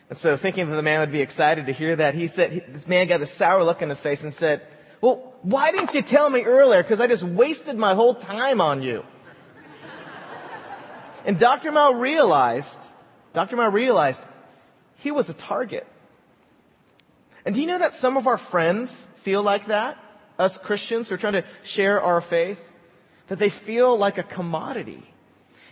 And 0.10 0.18
so 0.18 0.36
thinking 0.38 0.70
that 0.70 0.76
the 0.76 0.84
man 0.84 1.00
would 1.00 1.12
be 1.12 1.22
excited 1.22 1.66
to 1.66 1.72
hear 1.72 1.96
that, 1.96 2.14
he 2.14 2.28
said, 2.28 2.66
this 2.70 2.88
man 2.88 3.08
got 3.08 3.22
a 3.22 3.26
sour 3.26 3.64
look 3.64 3.82
on 3.82 3.90
his 3.90 4.00
face 4.00 4.24
and 4.24 4.34
said, 4.34 4.62
well, 5.02 5.34
why 5.42 5.72
didn't 5.72 5.94
you 5.94 6.02
tell 6.02 6.30
me 6.30 6.44
earlier? 6.44 6.82
Because 6.82 7.00
I 7.00 7.08
just 7.08 7.24
wasted 7.24 7.78
my 7.78 7.94
whole 7.94 8.16
time 8.16 8.62
on 8.62 8.82
you. 8.82 9.04
and 11.26 11.38
Dr. 11.38 11.72
Mouw 11.72 12.00
realized, 12.00 12.80
Dr. 13.34 13.58
Mouw 13.58 13.72
realized 13.72 14.24
he 14.98 15.12
was 15.12 15.30
a 15.30 15.34
target. 15.34 15.86
And 17.46 17.54
do 17.54 17.62
you 17.62 17.68
know 17.68 17.80
that 17.80 17.94
some 17.94 18.16
of 18.16 18.28
our 18.28 18.38
friends 18.38 19.08
feel 19.16 19.44
like 19.44 19.68
that? 19.68 19.98
Us 20.40 20.58
Christians 20.58 21.10
who 21.10 21.16
are 21.16 21.18
trying 21.18 21.34
to 21.34 21.44
share 21.64 22.02
our 22.02 22.22
faith? 22.22 22.60
That 23.28 23.40
they 23.40 23.50
feel 23.50 23.98
like 23.98 24.18
a 24.18 24.24
commodity. 24.24 25.12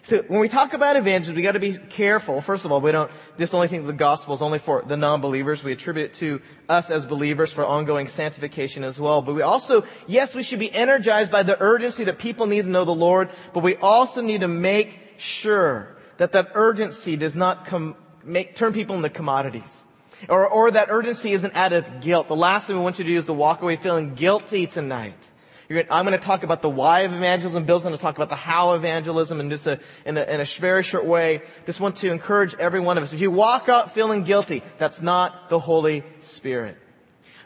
So 0.03 0.24
when 0.24 0.39
we 0.39 0.50
talk 0.50 0.74
about 0.74 0.96
evangelism, 0.96 1.36
we 1.36 1.43
got 1.43 1.51
to 1.51 1.60
be 1.60 1.77
careful. 1.77 2.41
First 2.41 2.65
of 2.65 2.72
all, 2.72 2.81
we 2.81 2.91
don't 2.91 3.12
just 3.38 3.53
only 3.53 3.67
think 3.67 3.86
the 3.86 3.93
gospel 3.93 4.34
is 4.34 4.41
only 4.41 4.58
for 4.58 4.81
the 4.81 4.98
non-believers. 4.98 5.63
We 5.63 5.74
attribute 5.74 6.08
it 6.08 6.13
to 6.15 6.41
us 6.67 6.89
as 6.89 7.05
believers 7.05 7.51
for 7.51 7.63
ongoing 7.63 8.08
sanctification 8.08 8.84
as 8.84 9.00
well. 9.00 9.22
But 9.22 9.36
we 9.36 9.43
also, 9.43 9.86
yes, 10.08 10.34
we 10.34 10.41
should 10.41 10.58
be 10.58 10.74
energized 10.74 11.31
by 11.31 11.43
the 11.43 11.60
urgency 11.62 12.03
that 12.05 12.17
people 12.17 12.48
need 12.48 12.63
to 12.63 12.70
know 12.70 12.84
the 12.84 12.96
Lord, 12.96 13.29
but 13.53 13.62
we 13.62 13.75
also 13.75 14.22
need 14.22 14.41
to 14.41 14.48
make 14.48 14.98
sure 15.17 15.96
that 16.17 16.31
that 16.31 16.51
urgency 16.55 17.15
does 17.15 17.36
not 17.36 17.65
come, 17.65 17.96
make, 18.24 18.55
turn 18.55 18.74
people 18.74 18.96
into 18.96 19.10
commodities. 19.10 19.86
Or, 20.29 20.48
or 20.48 20.72
that 20.72 20.89
urgency 20.91 21.34
isn't 21.34 21.55
out 21.55 21.74
of 21.74 22.01
guilt. 22.01 22.27
The 22.27 22.36
last 22.36 22.67
thing 22.67 22.75
we 22.75 22.81
want 22.81 23.00
you 23.00 23.05
to 23.05 23.12
do 23.12 23.17
is 23.17 23.25
to 23.25 23.34
walk 23.34 23.62
away 23.62 23.75
feeling 23.75 24.13
guilty 24.13 24.67
tonight. 24.67 25.31
Gonna, 25.74 25.88
I'm 25.90 26.06
going 26.06 26.20
to 26.20 26.25
talk 26.25 26.44
about 26.44 26.62
the 26.62 26.70
why 26.70 27.01
of 27.01 27.13
evangelism. 27.13 27.66
Bill's 27.66 27.84
going 27.84 27.96
to 27.96 28.01
talk 28.01 28.16
about 28.16 28.30
the 28.30 28.36
how 28.36 28.72
of 28.72 28.82
evangelism 28.82 29.40
in 29.40 29.50
just 29.50 29.68
a, 29.68 29.80
in 30.06 30.18
a, 30.18 30.24
in 30.24 30.42
a 30.42 30.46
very 30.46 30.84
short 30.84 31.06
way. 31.06 31.42
Just 31.66 31.80
want 31.80 31.98
to 31.98 32.12
encourage 32.12 32.56
every 32.56 32.80
one 32.80 32.98
of 32.98 33.04
us. 33.04 33.13
If 33.13 33.22
you 33.22 33.32
walk 33.32 33.70
out 33.70 33.92
feeling 33.92 34.24
guilty, 34.24 34.63
that's 34.78 35.01
not 35.01 35.50
the 35.50 35.60
Holy 35.60 36.04
Spirit. 36.22 36.78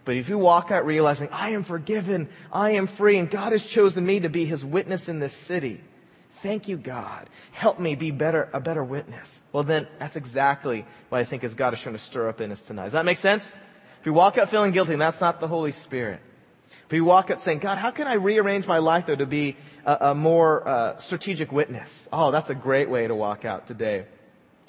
But 0.06 0.16
if 0.16 0.30
you 0.30 0.38
walk 0.38 0.72
out 0.72 0.86
realizing, 0.86 1.30
I 1.32 1.50
am 1.50 1.64
forgiven, 1.64 2.30
I 2.54 2.72
am 2.72 2.88
free, 2.88 3.18
and 3.18 3.30
God 3.30 3.52
has 3.52 3.66
chosen 3.66 4.06
me 4.06 4.20
to 4.20 4.30
be 4.30 4.46
His 4.46 4.64
witness 4.64 5.10
in 5.10 5.20
this 5.20 5.34
city. 5.34 5.82
Thank 6.42 6.68
you, 6.68 6.78
God. 6.78 7.28
Help 7.54 7.80
me 7.80 7.96
be 7.96 8.12
better, 8.12 8.50
a 8.54 8.60
better 8.60 8.84
witness. 8.84 9.42
Well, 9.52 9.64
then 9.64 9.88
that's 9.98 10.16
exactly 10.16 10.86
what 11.10 11.20
I 11.20 11.24
think 11.24 11.44
is 11.44 11.56
God 11.56 11.74
is 11.74 11.80
trying 11.80 11.96
to 11.96 12.00
stir 12.00 12.30
up 12.30 12.40
in 12.40 12.52
us 12.52 12.66
tonight. 12.66 12.84
Does 12.84 12.94
that 12.94 13.06
make 13.06 13.18
sense? 13.18 13.56
if 14.06 14.08
you 14.08 14.14
walk 14.14 14.38
out 14.38 14.50
feeling 14.50 14.72
guilty, 14.72 14.96
that's 14.98 15.20
not 15.20 15.40
the 15.40 15.48
Holy 15.48 15.72
Spirit. 15.72 16.22
If 16.88 16.94
you 16.94 17.04
walk 17.04 17.32
out 17.32 17.42
saying, 17.42 17.60
God, 17.60 17.78
how 17.78 17.92
can 17.92 18.08
I 18.08 18.14
rearrange 18.14 18.68
my 18.68 18.78
life 18.78 19.08
though 19.08 19.16
to 19.16 19.26
be 19.26 19.58
a, 19.86 20.10
a 20.12 20.16
more 20.16 20.68
uh, 20.68 20.98
strategic 20.98 21.52
witness? 21.52 22.08
Oh, 22.14 22.32
that's 22.32 22.50
a 22.50 22.56
great 22.56 22.90
way 22.90 23.08
to 23.08 23.16
walk 23.16 23.44
out 23.44 23.66
today. 23.66 24.06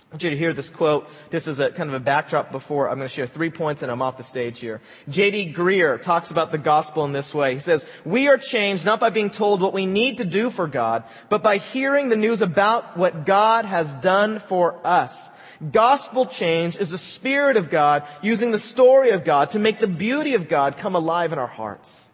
I 0.09 0.15
want 0.15 0.23
you 0.23 0.31
to 0.31 0.37
hear 0.37 0.53
this 0.55 0.69
quote. 0.69 1.11
This 1.31 1.49
is 1.49 1.59
a 1.59 1.71
kind 1.73 1.91
of 1.91 1.95
a 1.95 2.01
backdrop 2.01 2.53
before 2.53 2.89
I'm 2.89 2.97
going 2.97 3.09
to 3.09 3.15
share 3.15 3.27
three 3.27 3.51
points 3.51 3.83
and 3.83 3.91
I'm 3.91 4.01
off 4.01 4.17
the 4.17 4.23
stage 4.23 4.61
here. 4.61 4.81
J.D. 5.09 5.53
Greear 5.53 6.01
talks 6.01 6.31
about 6.31 6.53
the 6.53 6.59
gospel 6.59 7.05
in 7.05 7.13
this 7.13 7.35
way. 7.35 7.55
He 7.55 7.61
says, 7.61 7.85
we 8.05 8.29
are 8.29 8.39
changed 8.39 8.85
not 8.85 9.01
by 9.01 9.11
being 9.11 9.31
told 9.31 9.61
what 9.61 9.75
we 9.75 9.85
need 9.85 10.19
to 10.19 10.25
do 10.25 10.49
for 10.49 10.69
God, 10.69 11.03
but 11.29 11.43
by 11.43 11.57
hearing 11.57 12.09
the 12.09 12.17
news 12.17 12.41
about 12.41 12.97
what 12.97 13.27
God 13.27 13.65
has 13.65 13.95
done 13.95 14.39
for 14.39 14.79
us. 14.87 15.29
Gospel 15.73 16.27
change 16.27 16.77
is 16.77 16.91
the 16.91 16.99
Spirit 16.99 17.57
of 17.57 17.69
God 17.69 18.05
using 18.23 18.53
the 18.53 18.59
story 18.61 19.11
of 19.11 19.25
God 19.25 19.51
to 19.51 19.59
make 19.59 19.81
the 19.81 19.89
beauty 19.89 20.35
of 20.35 20.49
God 20.49 20.77
come 20.77 20.95
alive 20.95 21.33
in 21.33 21.39
our 21.39 21.47
hearts. 21.47 22.06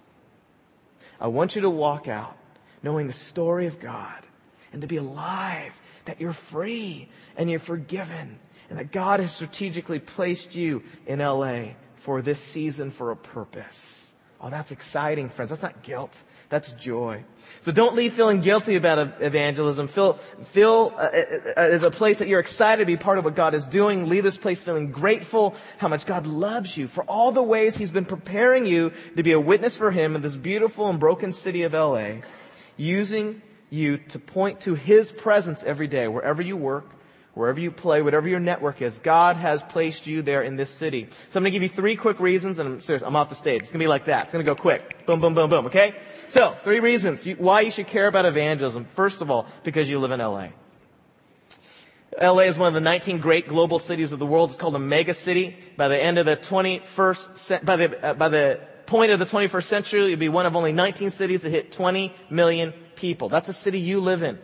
I 1.22 1.28
want 1.28 1.54
you 1.54 1.62
to 1.62 1.70
walk 1.70 2.08
out 2.08 2.36
knowing 2.82 3.06
the 3.06 3.12
story 3.12 3.68
of 3.68 3.78
God 3.78 4.26
and 4.72 4.82
to 4.82 4.88
be 4.88 4.96
alive, 4.96 5.80
that 6.04 6.20
you're 6.20 6.32
free, 6.32 7.08
and 7.36 7.48
you're 7.48 7.60
forgiven 7.60 8.40
and 8.68 8.78
that 8.78 8.90
God 8.90 9.20
has 9.20 9.32
strategically 9.32 10.00
placed 10.00 10.56
you 10.56 10.82
in 11.06 11.20
LA 11.20 11.74
for 11.94 12.22
this 12.22 12.40
season 12.40 12.90
for 12.90 13.12
a 13.12 13.16
purpose. 13.16 14.14
Oh, 14.40 14.50
that's 14.50 14.72
exciting, 14.72 15.28
friends. 15.28 15.50
That's 15.50 15.62
not 15.62 15.82
guilt. 15.82 16.24
That's 16.52 16.72
joy. 16.72 17.24
So 17.62 17.72
don't 17.72 17.94
leave 17.94 18.12
feeling 18.12 18.42
guilty 18.42 18.76
about 18.76 19.22
evangelism. 19.22 19.88
Feel, 19.88 20.18
feel 20.44 20.92
uh, 20.96 21.00
uh, 21.00 21.06
uh, 21.06 21.52
as 21.56 21.82
a 21.82 21.90
place 21.90 22.18
that 22.18 22.28
you're 22.28 22.40
excited 22.40 22.82
to 22.82 22.86
be 22.86 22.98
part 22.98 23.16
of 23.16 23.24
what 23.24 23.34
God 23.34 23.54
is 23.54 23.66
doing. 23.66 24.06
Leave 24.06 24.22
this 24.22 24.36
place 24.36 24.62
feeling 24.62 24.90
grateful 24.90 25.54
how 25.78 25.88
much 25.88 26.04
God 26.04 26.26
loves 26.26 26.76
you 26.76 26.88
for 26.88 27.04
all 27.04 27.32
the 27.32 27.42
ways 27.42 27.78
He's 27.78 27.90
been 27.90 28.04
preparing 28.04 28.66
you 28.66 28.92
to 29.16 29.22
be 29.22 29.32
a 29.32 29.40
witness 29.40 29.78
for 29.78 29.92
Him 29.92 30.14
in 30.14 30.20
this 30.20 30.36
beautiful 30.36 30.90
and 30.90 31.00
broken 31.00 31.32
city 31.32 31.62
of 31.62 31.72
LA, 31.72 32.16
using 32.76 33.40
you 33.70 33.96
to 33.96 34.18
point 34.18 34.60
to 34.60 34.74
His 34.74 35.10
presence 35.10 35.64
every 35.64 35.86
day, 35.86 36.06
wherever 36.06 36.42
you 36.42 36.58
work, 36.58 36.84
wherever 37.34 37.58
you 37.58 37.70
play, 37.70 38.02
whatever 38.02 38.28
your 38.28 38.40
network 38.40 38.82
is, 38.82 38.98
God 38.98 39.36
has 39.36 39.62
placed 39.62 40.06
you 40.06 40.22
there 40.22 40.42
in 40.42 40.56
this 40.56 40.70
city. 40.70 41.08
So 41.30 41.38
I'm 41.38 41.42
going 41.42 41.52
to 41.52 41.58
give 41.58 41.62
you 41.62 41.68
three 41.68 41.96
quick 41.96 42.20
reasons, 42.20 42.58
and 42.58 42.68
I'm 42.68 42.80
serious, 42.80 43.02
I'm 43.02 43.16
off 43.16 43.30
the 43.30 43.34
stage. 43.34 43.62
It's 43.62 43.72
going 43.72 43.80
to 43.80 43.84
be 43.84 43.88
like 43.88 44.06
that. 44.06 44.24
It's 44.24 44.32
going 44.32 44.44
to 44.44 44.50
go 44.50 44.54
quick. 44.54 45.06
Boom, 45.06 45.20
boom, 45.20 45.34
boom, 45.34 45.48
boom, 45.48 45.66
okay? 45.66 45.94
So, 46.28 46.56
three 46.64 46.80
reasons 46.80 47.26
you, 47.26 47.36
why 47.36 47.62
you 47.62 47.70
should 47.70 47.86
care 47.86 48.06
about 48.06 48.26
evangelism. 48.26 48.86
First 48.94 49.22
of 49.22 49.30
all, 49.30 49.46
because 49.64 49.88
you 49.88 49.98
live 49.98 50.10
in 50.10 50.20
LA. 50.20 50.48
LA 52.20 52.40
is 52.40 52.58
one 52.58 52.68
of 52.68 52.74
the 52.74 52.80
19 52.80 53.18
great 53.18 53.48
global 53.48 53.78
cities 53.78 54.12
of 54.12 54.18
the 54.18 54.26
world. 54.26 54.50
It's 54.50 54.58
called 54.58 54.76
a 54.76 54.78
mega 54.78 55.14
city. 55.14 55.56
By 55.78 55.88
the 55.88 56.00
end 56.00 56.18
of 56.18 56.26
the 56.26 56.36
21st, 56.36 57.64
by 57.64 57.76
the, 57.76 58.06
uh, 58.06 58.14
by 58.14 58.28
the 58.28 58.60
point 58.84 59.12
of 59.12 59.18
the 59.18 59.24
21st 59.24 59.64
century, 59.64 60.10
you'll 60.10 60.18
be 60.18 60.28
one 60.28 60.44
of 60.44 60.54
only 60.54 60.72
19 60.72 61.08
cities 61.08 61.40
that 61.42 61.50
hit 61.50 61.72
20 61.72 62.14
million 62.28 62.74
people. 62.96 63.30
That's 63.30 63.46
the 63.46 63.54
city 63.54 63.80
you 63.80 64.00
live 64.00 64.22
in 64.22 64.38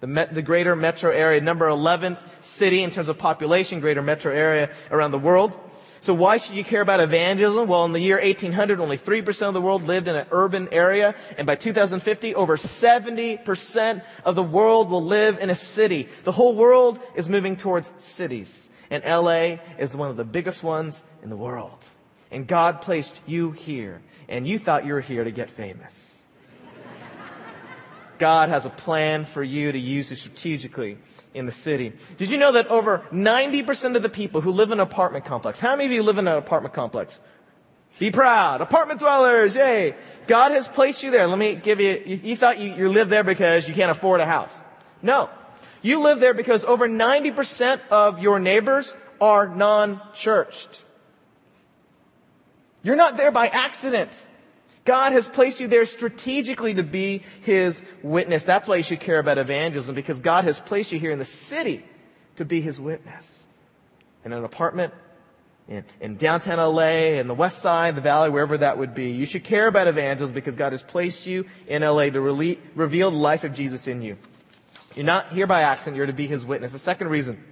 the, 0.00 0.06
met, 0.06 0.34
the 0.34 0.42
greater 0.42 0.76
metro 0.76 1.10
area, 1.10 1.40
number 1.40 1.68
11th 1.68 2.18
city 2.40 2.82
in 2.82 2.90
terms 2.90 3.08
of 3.08 3.18
population, 3.18 3.80
greater 3.80 4.02
metro 4.02 4.32
area 4.32 4.70
around 4.90 5.10
the 5.10 5.18
world. 5.18 5.58
So 6.00 6.14
why 6.14 6.36
should 6.36 6.54
you 6.54 6.64
care 6.64 6.80
about 6.80 7.00
evangelism? 7.00 7.68
Well, 7.68 7.84
in 7.84 7.92
the 7.92 8.00
year 8.00 8.20
1800, 8.20 8.78
only 8.78 8.98
3% 8.98 9.48
of 9.48 9.54
the 9.54 9.60
world 9.60 9.82
lived 9.82 10.08
in 10.08 10.14
an 10.14 10.26
urban 10.30 10.68
area. 10.70 11.14
And 11.36 11.46
by 11.46 11.56
2050, 11.56 12.34
over 12.34 12.56
70% 12.56 14.02
of 14.24 14.34
the 14.34 14.42
world 14.42 14.90
will 14.90 15.04
live 15.04 15.38
in 15.40 15.50
a 15.50 15.56
city. 15.56 16.08
The 16.24 16.32
whole 16.32 16.54
world 16.54 17.00
is 17.16 17.28
moving 17.28 17.56
towards 17.56 17.90
cities. 17.98 18.68
And 18.90 19.04
LA 19.04 19.58
is 19.78 19.96
one 19.96 20.08
of 20.08 20.16
the 20.16 20.24
biggest 20.24 20.62
ones 20.62 21.02
in 21.22 21.30
the 21.30 21.36
world. 21.36 21.84
And 22.30 22.46
God 22.46 22.80
placed 22.80 23.18
you 23.26 23.50
here. 23.50 24.00
And 24.28 24.46
you 24.46 24.58
thought 24.58 24.86
you 24.86 24.92
were 24.92 25.00
here 25.00 25.24
to 25.24 25.30
get 25.30 25.50
famous. 25.50 26.17
God 28.18 28.48
has 28.48 28.66
a 28.66 28.70
plan 28.70 29.24
for 29.24 29.42
you 29.42 29.72
to 29.72 29.78
use 29.78 30.10
it 30.10 30.16
strategically 30.16 30.98
in 31.34 31.46
the 31.46 31.52
city. 31.52 31.92
Did 32.16 32.30
you 32.30 32.38
know 32.38 32.52
that 32.52 32.68
over 32.68 33.04
90% 33.12 33.96
of 33.96 34.02
the 34.02 34.08
people 34.08 34.40
who 34.40 34.50
live 34.50 34.70
in 34.70 34.80
an 34.80 34.86
apartment 34.86 35.24
complex, 35.24 35.60
how 35.60 35.76
many 35.76 35.86
of 35.86 35.92
you 35.92 36.02
live 36.02 36.18
in 36.18 36.26
an 36.26 36.36
apartment 36.36 36.74
complex? 36.74 37.20
Be 37.98 38.10
proud. 38.10 38.60
Apartment 38.60 39.00
dwellers, 39.00 39.56
yay. 39.56 39.94
God 40.26 40.52
has 40.52 40.68
placed 40.68 41.02
you 41.02 41.10
there. 41.10 41.26
Let 41.26 41.38
me 41.38 41.54
give 41.56 41.80
you, 41.80 42.00
you, 42.04 42.16
you 42.16 42.36
thought 42.36 42.58
you, 42.58 42.74
you 42.74 42.88
live 42.88 43.08
there 43.08 43.24
because 43.24 43.66
you 43.66 43.74
can't 43.74 43.90
afford 43.90 44.20
a 44.20 44.26
house. 44.26 44.56
No. 45.02 45.30
You 45.82 46.00
live 46.00 46.20
there 46.20 46.34
because 46.34 46.64
over 46.64 46.88
90% 46.88 47.80
of 47.90 48.20
your 48.20 48.38
neighbors 48.38 48.94
are 49.20 49.48
non-churched. 49.48 50.84
You're 52.82 52.96
not 52.96 53.16
there 53.16 53.30
by 53.32 53.48
accident. 53.48 54.10
God 54.88 55.12
has 55.12 55.28
placed 55.28 55.60
you 55.60 55.68
there 55.68 55.84
strategically 55.84 56.72
to 56.72 56.82
be 56.82 57.22
His 57.42 57.82
witness. 58.02 58.44
That's 58.44 58.66
why 58.66 58.76
you 58.76 58.82
should 58.82 59.00
care 59.00 59.18
about 59.18 59.36
evangelism, 59.36 59.94
because 59.94 60.18
God 60.18 60.44
has 60.44 60.58
placed 60.58 60.92
you 60.92 60.98
here 60.98 61.10
in 61.10 61.18
the 61.18 61.26
city 61.26 61.84
to 62.36 62.46
be 62.46 62.62
His 62.62 62.80
witness. 62.80 63.44
In 64.24 64.32
an 64.32 64.44
apartment, 64.44 64.94
in, 65.68 65.84
in 66.00 66.16
downtown 66.16 66.56
LA, 66.56 67.18
in 67.20 67.28
the 67.28 67.34
west 67.34 67.60
side, 67.60 67.96
the 67.96 68.00
valley, 68.00 68.30
wherever 68.30 68.56
that 68.56 68.78
would 68.78 68.94
be. 68.94 69.10
You 69.10 69.26
should 69.26 69.44
care 69.44 69.66
about 69.66 69.88
evangelism 69.88 70.32
because 70.32 70.56
God 70.56 70.72
has 70.72 70.82
placed 70.82 71.26
you 71.26 71.44
in 71.66 71.82
LA 71.82 72.08
to 72.08 72.18
re- 72.22 72.58
reveal 72.74 73.10
the 73.10 73.18
life 73.18 73.44
of 73.44 73.52
Jesus 73.52 73.88
in 73.88 74.00
you. 74.00 74.16
You're 74.96 75.04
not 75.04 75.34
here 75.34 75.46
by 75.46 75.64
accident, 75.64 75.98
you're 75.98 76.06
to 76.06 76.14
be 76.14 76.26
His 76.26 76.46
witness. 76.46 76.72
The 76.72 76.78
second 76.78 77.08
reason 77.08 77.44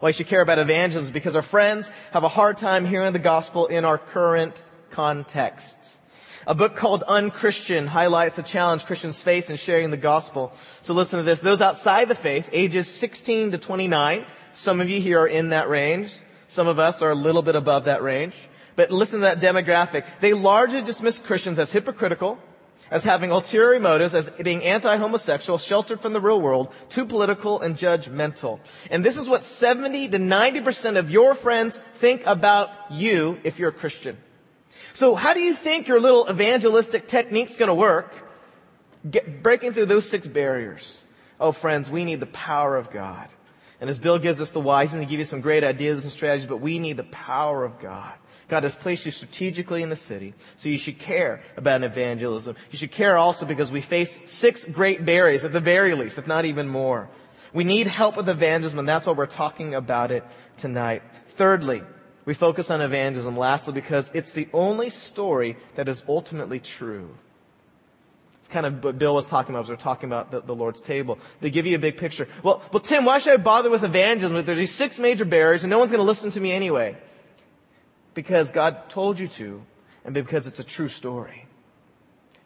why 0.00 0.08
you 0.08 0.12
should 0.12 0.26
care 0.26 0.40
about 0.40 0.58
evangelism 0.58 1.04
is 1.04 1.12
because 1.12 1.36
our 1.36 1.42
friends 1.42 1.88
have 2.10 2.24
a 2.24 2.28
hard 2.28 2.56
time 2.56 2.84
hearing 2.84 3.12
the 3.12 3.20
gospel 3.20 3.68
in 3.68 3.84
our 3.84 3.96
current 3.96 4.60
contexts. 4.90 5.98
A 6.46 6.54
book 6.56 6.74
called 6.74 7.04
Unchristian 7.04 7.86
highlights 7.86 8.36
the 8.36 8.42
challenge 8.42 8.84
Christians 8.84 9.22
face 9.22 9.48
in 9.48 9.56
sharing 9.56 9.90
the 9.90 9.96
gospel. 9.96 10.52
So 10.82 10.92
listen 10.92 11.18
to 11.18 11.22
this. 11.22 11.40
Those 11.40 11.60
outside 11.60 12.08
the 12.08 12.16
faith, 12.16 12.48
ages 12.52 12.88
16 12.88 13.52
to 13.52 13.58
29, 13.58 14.26
some 14.52 14.80
of 14.80 14.90
you 14.90 15.00
here 15.00 15.20
are 15.20 15.26
in 15.28 15.50
that 15.50 15.68
range. 15.68 16.12
Some 16.48 16.66
of 16.66 16.80
us 16.80 17.00
are 17.00 17.10
a 17.10 17.14
little 17.14 17.42
bit 17.42 17.54
above 17.54 17.84
that 17.84 18.02
range. 18.02 18.34
But 18.74 18.90
listen 18.90 19.20
to 19.20 19.26
that 19.26 19.40
demographic. 19.40 20.04
They 20.20 20.32
largely 20.32 20.82
dismiss 20.82 21.18
Christians 21.18 21.60
as 21.60 21.70
hypocritical, 21.70 22.38
as 22.90 23.04
having 23.04 23.30
ulterior 23.30 23.78
motives, 23.78 24.12
as 24.12 24.28
being 24.30 24.64
anti-homosexual, 24.64 25.58
sheltered 25.58 26.00
from 26.00 26.12
the 26.12 26.20
real 26.20 26.40
world, 26.40 26.72
too 26.88 27.06
political 27.06 27.60
and 27.60 27.76
judgmental. 27.76 28.58
And 28.90 29.04
this 29.04 29.16
is 29.16 29.28
what 29.28 29.44
70 29.44 30.08
to 30.08 30.18
90% 30.18 30.98
of 30.98 31.10
your 31.10 31.34
friends 31.34 31.78
think 31.94 32.26
about 32.26 32.70
you 32.90 33.38
if 33.44 33.60
you're 33.60 33.70
a 33.70 33.72
Christian. 33.72 34.16
So 34.94 35.14
how 35.14 35.34
do 35.34 35.40
you 35.40 35.54
think 35.54 35.88
your 35.88 36.00
little 36.00 36.28
evangelistic 36.28 37.08
technique's 37.08 37.56
going 37.56 37.68
to 37.68 37.74
work? 37.74 38.12
Get, 39.10 39.42
breaking 39.42 39.72
through 39.72 39.86
those 39.86 40.08
six 40.08 40.26
barriers. 40.26 41.02
Oh, 41.40 41.52
friends, 41.52 41.90
we 41.90 42.04
need 42.04 42.20
the 42.20 42.26
power 42.26 42.76
of 42.76 42.90
God. 42.90 43.28
And 43.80 43.90
as 43.90 43.98
Bill 43.98 44.18
gives 44.18 44.40
us 44.40 44.52
the 44.52 44.60
why, 44.60 44.84
he's 44.84 44.92
going 44.92 45.04
to 45.04 45.10
give 45.10 45.18
you 45.18 45.24
some 45.24 45.40
great 45.40 45.64
ideas 45.64 46.04
and 46.04 46.12
strategies, 46.12 46.46
but 46.46 46.58
we 46.58 46.78
need 46.78 46.96
the 46.96 47.04
power 47.04 47.64
of 47.64 47.80
God. 47.80 48.12
God 48.48 48.62
has 48.62 48.76
placed 48.76 49.06
you 49.06 49.10
strategically 49.10 49.82
in 49.82 49.88
the 49.88 49.96
city, 49.96 50.34
so 50.56 50.68
you 50.68 50.78
should 50.78 50.98
care 50.98 51.42
about 51.56 51.82
evangelism. 51.82 52.54
You 52.70 52.78
should 52.78 52.92
care 52.92 53.16
also 53.16 53.44
because 53.44 53.72
we 53.72 53.80
face 53.80 54.20
six 54.26 54.64
great 54.64 55.04
barriers, 55.04 55.42
at 55.42 55.52
the 55.52 55.58
very 55.58 55.94
least, 55.94 56.18
if 56.18 56.28
not 56.28 56.44
even 56.44 56.68
more. 56.68 57.08
We 57.52 57.64
need 57.64 57.88
help 57.88 58.16
with 58.16 58.28
evangelism, 58.28 58.78
and 58.78 58.88
that's 58.88 59.06
why 59.06 59.14
we're 59.14 59.26
talking 59.26 59.74
about 59.74 60.12
it 60.12 60.22
tonight. 60.58 61.02
Thirdly, 61.30 61.82
we 62.24 62.34
focus 62.34 62.70
on 62.70 62.80
evangelism 62.80 63.36
lastly 63.36 63.72
because 63.72 64.10
it's 64.14 64.30
the 64.30 64.48
only 64.52 64.90
story 64.90 65.56
that 65.74 65.88
is 65.88 66.04
ultimately 66.08 66.60
true. 66.60 67.16
It's 68.40 68.52
kind 68.52 68.66
of 68.66 68.84
what 68.84 68.98
Bill 68.98 69.14
was 69.14 69.26
talking 69.26 69.54
about 69.54 69.64
as 69.64 69.68
we 69.68 69.74
are 69.74 69.78
talking 69.78 70.08
about 70.08 70.30
the, 70.30 70.40
the, 70.40 70.54
Lord's 70.54 70.80
table. 70.80 71.18
They 71.40 71.50
give 71.50 71.66
you 71.66 71.74
a 71.74 71.80
big 71.80 71.96
picture. 71.96 72.28
Well, 72.42 72.62
well, 72.72 72.80
Tim, 72.80 73.04
why 73.04 73.18
should 73.18 73.32
I 73.32 73.36
bother 73.38 73.70
with 73.70 73.82
evangelism 73.82 74.36
if 74.36 74.46
there's 74.46 74.58
these 74.58 74.74
six 74.74 74.98
major 74.98 75.24
barriers 75.24 75.64
and 75.64 75.70
no 75.70 75.78
one's 75.78 75.90
going 75.90 76.00
to 76.00 76.06
listen 76.06 76.30
to 76.30 76.40
me 76.40 76.52
anyway? 76.52 76.96
Because 78.14 78.50
God 78.50 78.88
told 78.88 79.18
you 79.18 79.26
to, 79.28 79.62
and 80.04 80.14
because 80.14 80.46
it's 80.46 80.60
a 80.60 80.64
true 80.64 80.88
story. 80.88 81.41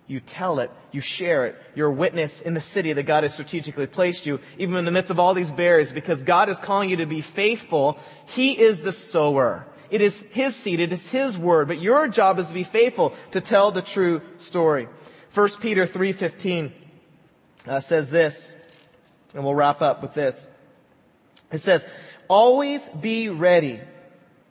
You 0.08 0.20
tell 0.20 0.60
it, 0.60 0.70
you 0.92 1.00
share 1.00 1.46
it, 1.46 1.56
you're 1.74 1.88
a 1.88 1.92
witness 1.92 2.40
in 2.40 2.54
the 2.54 2.60
city 2.60 2.92
that 2.92 3.02
God 3.02 3.24
has 3.24 3.32
strategically 3.32 3.86
placed 3.86 4.24
you, 4.24 4.38
even 4.56 4.76
in 4.76 4.84
the 4.84 4.92
midst 4.92 5.10
of 5.10 5.18
all 5.18 5.34
these 5.34 5.50
barriers, 5.50 5.92
because 5.92 6.22
God 6.22 6.48
is 6.48 6.60
calling 6.60 6.88
you 6.88 6.96
to 6.98 7.06
be 7.06 7.20
faithful. 7.20 7.98
He 8.26 8.58
is 8.58 8.82
the 8.82 8.92
sower. 8.92 9.66
It 9.90 10.00
is 10.00 10.20
His 10.30 10.54
seed, 10.54 10.80
it 10.80 10.92
is 10.92 11.10
His 11.10 11.36
word, 11.36 11.66
but 11.66 11.80
your 11.80 12.06
job 12.06 12.38
is 12.38 12.48
to 12.48 12.54
be 12.54 12.64
faithful 12.64 13.14
to 13.32 13.40
tell 13.40 13.72
the 13.72 13.82
true 13.82 14.22
story. 14.38 14.88
1 15.34 15.48
Peter 15.60 15.86
3.15 15.86 16.72
uh, 17.66 17.80
says 17.80 18.10
this, 18.10 18.54
and 19.34 19.42
we'll 19.42 19.54
wrap 19.54 19.82
up 19.82 20.02
with 20.02 20.14
this. 20.14 20.46
It 21.50 21.58
says, 21.58 21.84
always 22.28 22.88
be 22.88 23.28
ready 23.28 23.80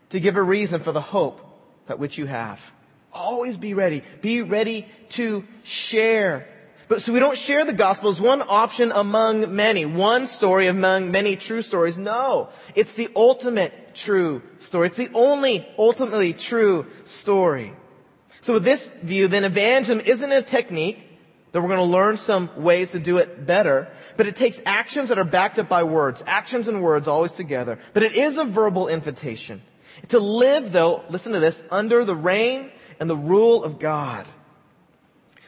to 0.10 0.20
give 0.20 0.36
a 0.36 0.44
reason 0.44 0.82
for 0.82 0.92
the 0.92 1.02
hope 1.02 1.42
that 1.88 1.98
which 1.98 2.18
you 2.18 2.26
have. 2.26 2.72
Always 3.16 3.56
be 3.56 3.74
ready. 3.74 4.04
Be 4.22 4.42
ready 4.42 4.88
to 5.12 5.46
share. 5.64 6.50
But 6.90 7.02
so 7.02 7.14
we 7.14 7.20
don't 7.20 7.38
share 7.38 7.64
the 7.64 7.72
gospel 7.72 8.10
as 8.10 8.20
one 8.20 8.44
option 8.46 8.92
among 8.92 9.56
many, 9.56 9.86
one 9.86 10.28
story 10.28 10.68
among 10.68 11.12
many 11.12 11.38
true 11.38 11.62
stories. 11.62 11.98
No, 11.98 12.50
it's 12.76 12.94
the 12.94 13.10
ultimate 13.16 13.96
true 13.96 14.42
story. 14.60 14.88
It's 14.88 14.98
the 14.98 15.10
only 15.14 15.66
ultimately 15.80 16.34
true 16.34 16.88
story. 17.06 17.74
So 18.42 18.54
with 18.54 18.66
this 18.66 18.90
view, 19.02 19.30
then 19.30 19.46
evangelism 19.46 20.02
isn't 20.06 20.32
a 20.32 20.42
technique 20.42 21.00
that 21.54 21.62
we're 21.62 21.70
going 21.70 21.80
to 21.80 21.86
learn 21.86 22.18
some 22.18 22.50
ways 22.62 22.92
to 22.92 23.00
do 23.00 23.18
it 23.18 23.46
better, 23.46 23.88
but 24.18 24.28
it 24.28 24.36
takes 24.36 24.62
actions 24.66 25.08
that 25.08 25.18
are 25.18 25.24
backed 25.24 25.58
up 25.58 25.70
by 25.70 25.84
words. 25.84 26.22
Actions 26.28 26.68
and 26.68 26.84
words 26.84 27.08
always 27.08 27.32
together. 27.32 27.80
But 27.94 28.04
it 28.04 28.12
is 28.14 28.38
a 28.38 28.44
verbal 28.44 28.90
invitation. 28.90 29.62
To 30.10 30.20
live 30.20 30.74
though, 30.74 31.04
listen 31.10 31.32
to 31.32 31.40
this, 31.40 31.64
under 31.72 32.04
the 32.04 32.16
reign 32.16 32.72
and 33.00 33.10
the 33.10 33.16
rule 33.16 33.64
of 33.64 33.80
God. 33.80 34.26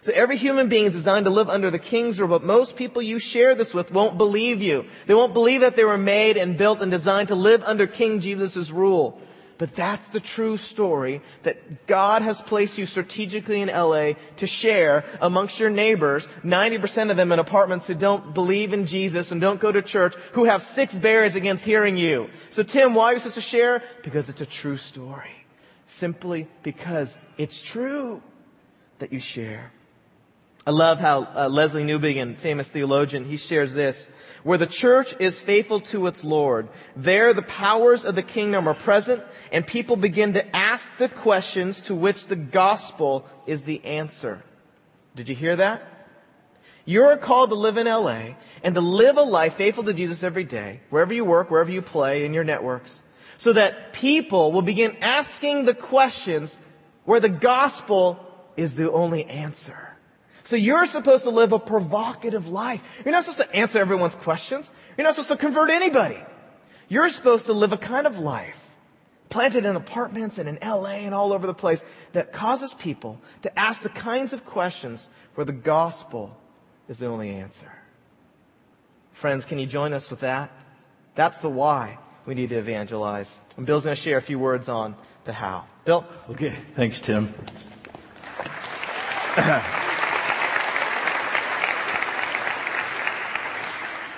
So 0.01 0.13
every 0.13 0.37
human 0.37 0.69
being 0.69 0.85
is 0.85 0.93
designed 0.93 1.25
to 1.25 1.31
live 1.31 1.49
under 1.49 1.69
the 1.69 1.79
king's 1.79 2.19
rule, 2.19 2.29
but 2.29 2.43
most 2.43 2.77
people 2.77 3.01
you 3.01 3.19
share 3.19 3.55
this 3.55 3.73
with 3.73 3.91
won't 3.91 4.17
believe 4.17 4.61
you. 4.61 4.85
They 5.05 5.13
won't 5.13 5.33
believe 5.33 5.61
that 5.61 5.75
they 5.75 5.83
were 5.83 5.97
made 5.97 6.37
and 6.37 6.57
built 6.57 6.81
and 6.81 6.89
designed 6.89 7.27
to 7.27 7.35
live 7.35 7.61
under 7.63 7.87
King 7.87 8.21
Jesus' 8.21 8.71
rule. 8.71 9.19
But 9.57 9.75
that's 9.75 10.09
the 10.09 10.19
true 10.19 10.55
story 10.55 11.21
that 11.43 11.87
God 11.87 12.21
has 12.21 12.41
placed 12.41 12.77
you 12.77 12.85
strategically 12.85 13.59
in 13.61 13.69
LA 13.69 14.13
to 14.37 14.47
share 14.47 15.03
amongst 15.19 15.59
your 15.59 15.71
neighbors, 15.71 16.27
90% 16.43 17.09
of 17.09 17.17
them 17.17 17.31
in 17.31 17.39
apartments 17.39 17.87
who 17.87 17.95
don't 17.95 18.33
believe 18.33 18.71
in 18.71 18.85
Jesus 18.85 19.31
and 19.31 19.41
don't 19.41 19.59
go 19.59 19.71
to 19.71 19.81
church, 19.81 20.15
who 20.33 20.45
have 20.45 20.61
six 20.61 20.93
barriers 20.93 21.35
against 21.35 21.65
hearing 21.65 21.97
you. 21.97 22.29
So 22.51 22.61
Tim, 22.61 22.93
why 22.93 23.05
are 23.05 23.13
you 23.13 23.19
supposed 23.19 23.35
to 23.35 23.41
share? 23.41 23.83
Because 24.03 24.29
it's 24.29 24.41
a 24.41 24.45
true 24.45 24.77
story. 24.77 25.36
Simply 25.87 26.47
because 26.63 27.17
it's 27.37 27.61
true 27.61 28.21
that 28.99 29.11
you 29.11 29.19
share. 29.19 29.71
I 30.67 30.71
love 30.71 30.99
how 30.99 31.21
uh, 31.21 31.47
Lesslie 31.47 31.85
Newbigin, 31.85 32.37
famous 32.37 32.67
theologian, 32.67 33.23
he 33.23 33.37
shares 33.37 33.73
this. 33.73 34.09
Where 34.43 34.57
the 34.57 34.67
church 34.67 35.15
is 35.17 35.41
faithful 35.41 35.79
to 35.81 36.07
its 36.07 36.25
Lord, 36.25 36.67
there 36.93 37.33
the 37.33 37.41
powers 37.41 38.03
of 38.03 38.15
the 38.15 38.21
kingdom 38.21 38.67
are 38.67 38.73
present 38.73 39.23
and 39.53 39.65
people 39.65 39.95
begin 39.95 40.33
to 40.33 40.55
ask 40.55 40.97
the 40.97 41.07
questions 41.07 41.79
to 41.81 41.95
which 41.95 42.25
the 42.25 42.35
gospel 42.35 43.25
is 43.45 43.63
the 43.63 43.83
answer. 43.85 44.43
Did 45.15 45.29
you 45.29 45.35
hear 45.35 45.55
that? 45.55 45.87
You're 46.83 47.15
called 47.15 47.51
to 47.51 47.55
live 47.55 47.77
in 47.77 47.87
LA 47.87 48.35
and 48.61 48.75
to 48.75 48.81
live 48.81 49.15
a 49.15 49.21
life 49.21 49.55
faithful 49.55 49.85
to 49.85 49.93
Jesus 49.93 50.21
every 50.21 50.43
day, 50.43 50.81
wherever 50.89 51.13
you 51.13 51.23
work, 51.23 51.49
wherever 51.49 51.71
you 51.71 51.81
play, 51.81 52.25
in 52.25 52.33
your 52.33 52.43
networks, 52.43 53.01
so 53.37 53.53
that 53.53 53.93
people 53.93 54.51
will 54.51 54.61
begin 54.61 54.97
asking 55.01 55.65
the 55.65 55.73
questions 55.73 56.57
where 57.05 57.19
the 57.19 57.29
gospel 57.29 58.19
is 58.55 58.75
the 58.75 58.91
only 58.91 59.25
answer. 59.25 59.95
So 60.43 60.55
you're 60.55 60.85
supposed 60.85 61.23
to 61.25 61.29
live 61.29 61.51
a 61.51 61.59
provocative 61.59 62.47
life. 62.47 62.83
You're 63.03 63.11
not 63.11 63.25
supposed 63.25 63.49
to 63.49 63.55
answer 63.55 63.79
everyone's 63.79 64.15
questions. 64.15 64.69
You're 64.97 65.05
not 65.05 65.15
supposed 65.15 65.29
to 65.29 65.37
convert 65.37 65.69
anybody. 65.69 66.19
You're 66.89 67.09
supposed 67.09 67.47
to 67.47 67.53
live 67.53 67.73
a 67.73 67.77
kind 67.77 68.07
of 68.07 68.17
life 68.17 68.63
planted 69.29 69.65
in 69.65 69.75
apartments 69.75 70.37
and 70.37 70.47
in 70.47 70.57
LA 70.61 71.03
and 71.03 71.13
all 71.13 71.33
over 71.33 71.45
the 71.45 71.53
place 71.53 71.83
that 72.13 72.31
causes 72.31 72.73
people 72.73 73.19
to 73.41 73.59
ask 73.59 73.81
the 73.81 73.89
kinds 73.89 74.31
of 74.31 74.45
questions 74.45 75.09
where 75.35 75.45
the 75.45 75.51
gospel 75.51 76.35
is 76.87 76.99
the 76.99 77.05
only 77.05 77.29
answer. 77.29 77.71
Friends, 79.11 79.45
can 79.45 79.59
you 79.59 79.65
join 79.65 79.93
us 79.93 80.09
with 80.09 80.21
that? 80.21 80.49
That's 81.15 81.41
the 81.41 81.49
why 81.49 81.97
we 82.27 82.35
need 82.35 82.49
to 82.49 82.57
evangelize. 82.57 83.39
And 83.55 83.65
Bill's 83.65 83.85
going 83.85 83.95
to 83.95 84.01
share 84.01 84.17
a 84.17 84.21
few 84.21 84.37
words 84.37 84.69
on 84.69 84.95
the 85.23 85.33
how. 85.33 85.65
Bill? 85.85 86.05
Okay, 86.29 86.53
thanks, 86.75 86.99
Tim. 86.99 87.33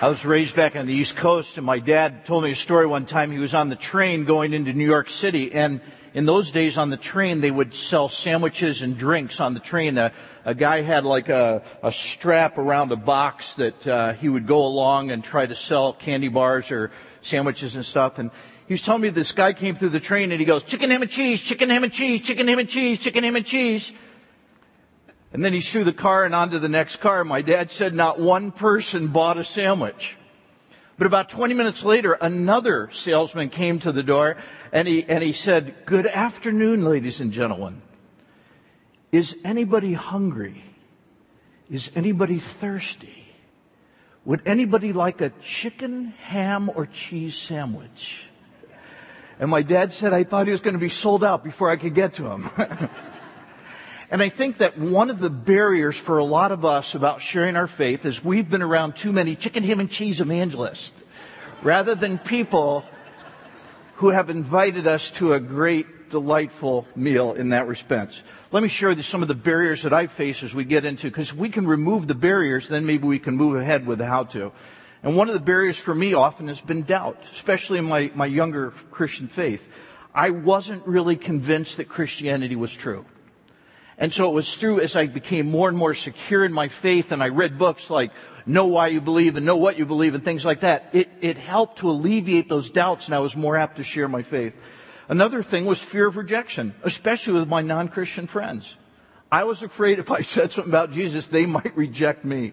I 0.02 0.08
was 0.08 0.24
raised 0.24 0.56
back 0.56 0.76
on 0.76 0.86
the 0.86 0.94
East 0.94 1.14
Coast, 1.14 1.56
and 1.56 1.64
my 1.64 1.78
dad 1.78 2.26
told 2.26 2.42
me 2.42 2.50
a 2.52 2.56
story 2.56 2.86
one 2.86 3.06
time. 3.06 3.30
He 3.30 3.38
was 3.38 3.54
on 3.54 3.68
the 3.68 3.76
train 3.76 4.24
going 4.24 4.54
into 4.54 4.72
New 4.72 4.86
York 4.86 5.08
City, 5.08 5.52
and 5.52 5.80
in 6.12 6.26
those 6.26 6.50
days 6.50 6.76
on 6.76 6.90
the 6.90 6.96
train, 6.96 7.40
they 7.40 7.50
would 7.52 7.74
sell 7.74 8.08
sandwiches 8.08 8.82
and 8.82 8.98
drinks 8.98 9.38
on 9.38 9.54
the 9.54 9.60
train. 9.60 9.96
A, 9.98 10.12
a 10.44 10.54
guy 10.54 10.80
had 10.80 11.04
like 11.04 11.28
a, 11.28 11.62
a, 11.82 11.92
strap 11.92 12.58
around 12.58 12.90
a 12.90 12.96
box 12.96 13.54
that 13.54 13.86
uh, 13.86 14.14
he 14.14 14.28
would 14.28 14.46
go 14.48 14.64
along 14.64 15.12
and 15.12 15.22
try 15.22 15.46
to 15.46 15.54
sell 15.54 15.92
candy 15.92 16.28
bars 16.28 16.72
or 16.72 16.90
sandwiches 17.22 17.76
and 17.76 17.84
stuff. 17.84 18.18
And 18.18 18.30
he 18.66 18.74
was 18.74 18.82
telling 18.82 19.02
me 19.02 19.10
this 19.10 19.32
guy 19.32 19.52
came 19.52 19.76
through 19.76 19.90
the 19.90 20.00
train, 20.00 20.32
and 20.32 20.40
he 20.40 20.46
goes, 20.46 20.62
"Chicken 20.62 20.90
ham 20.90 21.02
and 21.02 21.10
cheese, 21.10 21.40
chicken 21.40 21.70
ham 21.70 21.84
and 21.84 21.92
cheese, 21.92 22.22
chicken 22.22 22.48
ham 22.48 22.58
and 22.58 22.68
cheese, 22.68 22.98
chicken 22.98 23.24
ham 23.24 23.36
and 23.36 23.46
cheese." 23.46 23.92
And 25.32 25.44
then 25.44 25.52
he 25.52 25.60
threw 25.60 25.84
the 25.84 25.92
car 25.92 26.24
and 26.24 26.34
onto 26.34 26.58
the 26.58 26.68
next 26.68 26.96
car. 26.96 27.24
My 27.24 27.42
dad 27.42 27.70
said 27.70 27.94
not 27.94 28.18
one 28.18 28.50
person 28.50 29.08
bought 29.08 29.38
a 29.38 29.44
sandwich. 29.44 30.16
But 30.98 31.06
about 31.06 31.30
20 31.30 31.54
minutes 31.54 31.82
later, 31.82 32.12
another 32.12 32.90
salesman 32.92 33.48
came 33.48 33.78
to 33.80 33.90
the 33.90 34.02
door 34.02 34.36
and 34.70 34.86
he, 34.86 35.02
and 35.04 35.22
he 35.22 35.32
said, 35.32 35.86
Good 35.86 36.06
afternoon, 36.06 36.84
ladies 36.84 37.20
and 37.20 37.32
gentlemen. 37.32 37.80
Is 39.10 39.34
anybody 39.42 39.94
hungry? 39.94 40.62
Is 41.70 41.90
anybody 41.94 42.38
thirsty? 42.38 43.19
Would 44.24 44.42
anybody 44.46 44.92
like 44.92 45.20
a 45.20 45.30
chicken, 45.42 46.14
ham, 46.24 46.70
or 46.74 46.86
cheese 46.86 47.36
sandwich? 47.36 48.24
And 49.38 49.50
my 49.50 49.62
dad 49.62 49.92
said, 49.92 50.12
I 50.12 50.24
thought 50.24 50.46
he 50.46 50.52
was 50.52 50.60
going 50.60 50.74
to 50.74 50.80
be 50.80 50.90
sold 50.90 51.24
out 51.24 51.42
before 51.42 51.70
I 51.70 51.76
could 51.76 51.94
get 51.94 52.14
to 52.14 52.26
him. 52.26 52.50
And 54.10 54.20
I 54.20 54.28
think 54.28 54.58
that 54.58 54.76
one 54.76 55.08
of 55.08 55.20
the 55.20 55.30
barriers 55.30 55.96
for 55.96 56.18
a 56.18 56.24
lot 56.24 56.50
of 56.50 56.64
us 56.64 56.96
about 56.96 57.22
sharing 57.22 57.54
our 57.54 57.68
faith 57.68 58.04
is 58.04 58.24
we've 58.24 58.50
been 58.50 58.62
around 58.62 58.96
too 58.96 59.12
many 59.12 59.36
chicken, 59.36 59.62
ham, 59.62 59.78
and 59.78 59.88
cheese 59.88 60.20
evangelists 60.20 60.90
rather 61.62 61.94
than 61.94 62.18
people 62.18 62.84
who 63.96 64.08
have 64.08 64.28
invited 64.28 64.88
us 64.88 65.12
to 65.12 65.34
a 65.34 65.38
great, 65.38 65.86
delightful 66.10 66.86
meal 66.94 67.32
in 67.32 67.50
that 67.50 67.66
respect. 67.66 68.22
Let 68.52 68.62
me 68.62 68.68
share 68.68 68.90
you 68.90 69.02
some 69.02 69.22
of 69.22 69.28
the 69.28 69.34
barriers 69.34 69.82
that 69.82 69.92
I 69.92 70.06
face 70.06 70.42
as 70.42 70.54
we 70.54 70.64
get 70.64 70.84
into, 70.84 71.08
because 71.08 71.30
if 71.30 71.36
we 71.36 71.48
can 71.48 71.66
remove 71.66 72.08
the 72.08 72.14
barriers, 72.14 72.68
then 72.68 72.84
maybe 72.84 73.06
we 73.06 73.18
can 73.18 73.36
move 73.36 73.56
ahead 73.56 73.86
with 73.86 73.98
the 73.98 74.06
how 74.06 74.24
to. 74.24 74.52
And 75.02 75.16
one 75.16 75.28
of 75.28 75.34
the 75.34 75.40
barriers 75.40 75.78
for 75.78 75.94
me 75.94 76.12
often 76.12 76.48
has 76.48 76.60
been 76.60 76.82
doubt, 76.82 77.22
especially 77.32 77.78
in 77.78 77.86
my, 77.86 78.10
my 78.14 78.26
younger 78.26 78.72
Christian 78.90 79.28
faith. 79.28 79.66
I 80.14 80.30
wasn't 80.30 80.86
really 80.86 81.16
convinced 81.16 81.78
that 81.78 81.88
Christianity 81.88 82.56
was 82.56 82.72
true. 82.72 83.06
And 83.96 84.12
so 84.12 84.28
it 84.28 84.34
was 84.34 84.54
through 84.54 84.80
as 84.80 84.96
I 84.96 85.06
became 85.06 85.50
more 85.50 85.68
and 85.68 85.76
more 85.76 85.94
secure 85.94 86.44
in 86.44 86.52
my 86.52 86.68
faith 86.68 87.12
and 87.12 87.22
I 87.22 87.28
read 87.28 87.58
books 87.58 87.90
like 87.90 88.12
Know 88.46 88.66
Why 88.66 88.88
You 88.88 89.00
Believe 89.00 89.36
and 89.36 89.44
Know 89.44 89.58
What 89.58 89.78
You 89.78 89.84
Believe 89.84 90.14
and 90.14 90.24
things 90.24 90.44
like 90.44 90.60
that. 90.60 90.88
It, 90.92 91.10
it 91.20 91.36
helped 91.36 91.78
to 91.78 91.90
alleviate 91.90 92.48
those 92.48 92.70
doubts 92.70 93.06
and 93.06 93.14
I 93.14 93.18
was 93.18 93.36
more 93.36 93.56
apt 93.56 93.76
to 93.76 93.84
share 93.84 94.08
my 94.08 94.22
faith. 94.22 94.56
Another 95.10 95.42
thing 95.42 95.66
was 95.66 95.78
fear 95.78 96.06
of 96.06 96.16
rejection, 96.16 96.74
especially 96.82 97.34
with 97.34 97.48
my 97.48 97.60
non-Christian 97.60 98.26
friends. 98.26 98.76
I 99.30 99.44
was 99.44 99.62
afraid 99.62 99.98
if 99.98 100.10
I 100.10 100.22
said 100.22 100.52
something 100.52 100.70
about 100.70 100.92
Jesus, 100.92 101.26
they 101.26 101.44
might 101.44 101.76
reject 101.76 102.24
me. 102.24 102.52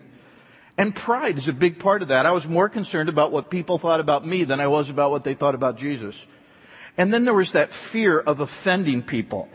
And 0.77 0.93
pride 0.93 1.37
is 1.37 1.47
a 1.47 1.53
big 1.53 1.79
part 1.79 2.01
of 2.01 2.09
that. 2.09 2.25
I 2.25 2.33
was 2.33 2.45
more 2.45 2.67
concerned 2.67 3.07
about 3.07 3.31
what 3.31 3.49
people 3.49 3.77
thought 3.77 4.01
about 4.01 4.27
me 4.27 4.43
than 4.43 4.59
I 4.59 4.67
was 4.67 4.89
about 4.89 5.11
what 5.11 5.23
they 5.23 5.33
thought 5.33 5.55
about 5.55 5.77
Jesus. 5.77 6.15
And 6.97 7.13
then 7.13 7.23
there 7.23 7.33
was 7.33 7.53
that 7.53 7.71
fear 7.71 8.19
of 8.19 8.41
offending 8.41 9.01
people 9.01 9.47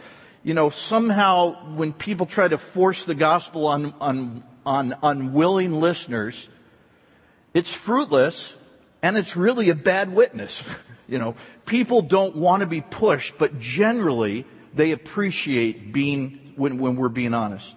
you 0.43 0.55
know, 0.55 0.71
somehow 0.71 1.75
when 1.75 1.93
people 1.93 2.27
try 2.27 2.49
to 2.49 2.59
force 2.59 3.05
the 3.05 3.15
gospel 3.15 3.67
on, 3.67 3.95
on, 4.01 4.43
on 4.67 4.97
unwilling 5.03 5.81
listeners, 5.81 6.49
it's 7.55 7.73
fruitless 7.73 8.53
and 9.03 9.17
it's 9.17 9.37
really 9.37 9.69
a 9.69 9.75
bad 9.75 10.12
witness. 10.12 10.62
you 11.12 11.18
know, 11.18 11.37
people 11.66 12.01
don't 12.01 12.35
want 12.35 12.62
to 12.62 12.66
be 12.66 12.81
pushed, 12.81 13.37
but 13.37 13.61
generally 13.61 14.46
they 14.75 14.92
appreciate 14.92 15.92
being, 15.92 16.55
when, 16.57 16.79
when 16.79 16.96
we're 16.96 17.11
being 17.11 17.35
honest. 17.35 17.75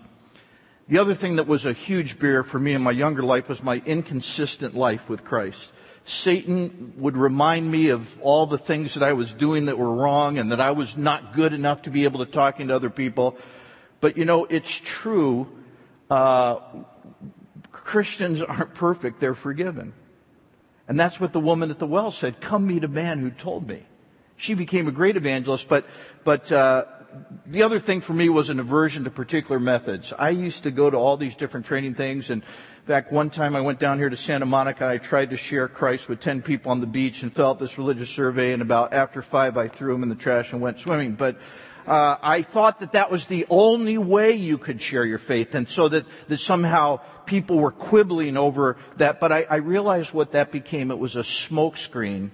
The 0.88 1.00
other 1.00 1.16
thing 1.16 1.36
that 1.36 1.48
was 1.48 1.66
a 1.66 1.74
huge 1.74 2.18
barrier 2.18 2.44
for 2.44 2.60
me 2.60 2.74
in 2.74 2.82
my 2.82 2.92
younger 2.92 3.24
life 3.24 3.50
was 3.50 3.62
my 3.62 3.82
inconsistent 3.86 4.74
life 4.74 5.10
with 5.10 5.26
Christ. 5.26 5.70
Satan 6.06 6.94
would 6.98 7.18
remind 7.18 7.70
me 7.70 7.90
of 7.90 8.18
all 8.22 8.46
the 8.46 8.60
things 8.60 8.94
that 8.94 9.04
I 9.04 9.14
was 9.14 9.34
doing 9.34 9.66
that 9.66 9.78
were 9.78 9.94
wrong 9.94 10.38
and 10.38 10.52
that 10.52 10.62
I 10.62 10.72
was 10.72 10.96
not 10.96 11.36
good 11.36 11.52
enough 11.52 11.82
to 11.84 11.90
be 11.90 12.06
able 12.06 12.24
to 12.24 12.32
talk 12.32 12.60
to 12.60 12.74
other 12.74 12.92
people. 12.92 13.38
But 14.00 14.16
you 14.16 14.24
know, 14.24 14.46
it's 14.46 14.72
true. 14.72 15.48
Uh, 16.10 16.60
Christians 17.72 18.42
aren't 18.42 18.76
perfect; 18.76 19.20
they're 19.20 19.36
forgiven, 19.36 19.94
and 20.88 21.00
that's 21.00 21.20
what 21.20 21.34
the 21.34 21.40
woman 21.40 21.72
at 21.72 21.80
the 21.80 21.88
well 21.88 22.12
said. 22.12 22.42
Come 22.42 22.68
meet 22.68 22.84
a 22.84 22.88
man 22.88 23.20
who 23.20 23.32
told 23.32 23.68
me. 23.68 23.84
She 24.38 24.54
became 24.54 24.88
a 24.88 24.92
great 24.92 25.18
evangelist, 25.18 25.68
but 25.68 25.86
but 26.24 26.52
uh, 26.52 26.86
the 27.46 27.64
other 27.64 27.80
thing 27.80 28.02
for 28.02 28.14
me 28.14 28.30
was 28.30 28.50
an 28.50 28.60
aversion 28.60 29.06
to 29.06 29.10
particular 29.10 29.60
methods. 29.60 30.14
I 30.18 30.30
used 30.30 30.64
to 30.64 30.72
go 30.72 30.90
to 30.90 30.98
all 30.98 31.18
these 31.18 31.36
different 31.36 31.66
training 31.66 31.96
things 31.96 32.30
and 32.30 32.44
in 32.44 32.88
fact, 32.88 33.12
one 33.12 33.32
time 33.32 33.56
I 33.56 33.62
went 33.62 33.80
down 33.80 33.98
here 33.98 34.12
to 34.12 34.18
Santa 34.18 34.46
Monica 34.46 34.84
and 34.84 34.94
I 34.94 34.98
tried 35.00 35.32
to 35.32 35.38
share 35.38 35.68
Christ 35.68 36.08
with 36.08 36.20
10 36.20 36.44
people 36.44 36.70
on 36.70 36.82
the 36.82 36.86
beach 36.86 37.24
and 37.24 37.34
filled 37.34 37.58
out 37.58 37.60
this 37.60 37.80
religious 37.80 38.12
survey 38.12 38.54
and 38.54 38.62
about 38.62 38.94
after 38.94 39.24
five 39.24 39.58
I 39.58 39.68
threw 39.68 39.94
them 39.94 40.04
in 40.04 40.10
the 40.10 40.14
trash 40.14 40.52
and 40.52 40.62
went 40.62 40.80
swimming. 40.80 41.14
But 41.14 41.40
uh, 41.88 42.18
I 42.22 42.42
thought 42.42 42.80
that 42.80 42.94
that 42.94 43.12
was 43.12 43.28
the 43.28 43.46
only 43.50 43.98
way 43.98 44.34
you 44.34 44.58
could 44.58 44.82
share 44.82 45.06
your 45.06 45.20
faith, 45.20 45.54
and 45.56 45.68
so 45.70 45.88
that, 45.90 46.06
that 46.28 46.40
somehow 46.40 47.00
people 47.26 47.60
were 47.60 47.72
quibbling 47.72 48.38
over 48.38 48.78
that. 48.98 49.20
But 49.20 49.32
I, 49.32 49.46
I 49.50 49.56
realized 49.58 50.14
what 50.14 50.32
that 50.32 50.52
became. 50.52 50.92
It 50.92 51.00
was 51.00 51.16
a 51.16 51.20
smokescreen 51.20 52.32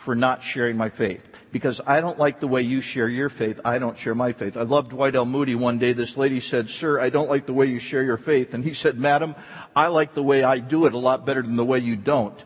for 0.00 0.14
not 0.14 0.42
sharing 0.42 0.76
my 0.76 0.88
faith. 0.88 1.20
Because 1.52 1.80
I 1.84 2.00
don't 2.00 2.18
like 2.18 2.40
the 2.40 2.46
way 2.46 2.62
you 2.62 2.80
share 2.80 3.08
your 3.08 3.28
faith. 3.28 3.60
I 3.64 3.78
don't 3.78 3.98
share 3.98 4.14
my 4.14 4.32
faith. 4.32 4.56
I 4.56 4.62
loved 4.62 4.90
Dwight 4.90 5.16
L. 5.16 5.24
Moody 5.24 5.56
one 5.56 5.78
day. 5.78 5.92
This 5.92 6.16
lady 6.16 6.40
said, 6.40 6.70
Sir, 6.70 7.00
I 7.00 7.10
don't 7.10 7.28
like 7.28 7.46
the 7.46 7.52
way 7.52 7.66
you 7.66 7.80
share 7.80 8.04
your 8.04 8.16
faith. 8.16 8.54
And 8.54 8.64
he 8.64 8.72
said, 8.72 8.96
Madam, 8.96 9.34
I 9.74 9.88
like 9.88 10.14
the 10.14 10.22
way 10.22 10.44
I 10.44 10.58
do 10.58 10.86
it 10.86 10.94
a 10.94 10.98
lot 10.98 11.26
better 11.26 11.42
than 11.42 11.56
the 11.56 11.64
way 11.64 11.80
you 11.80 11.96
don't. 11.96 12.40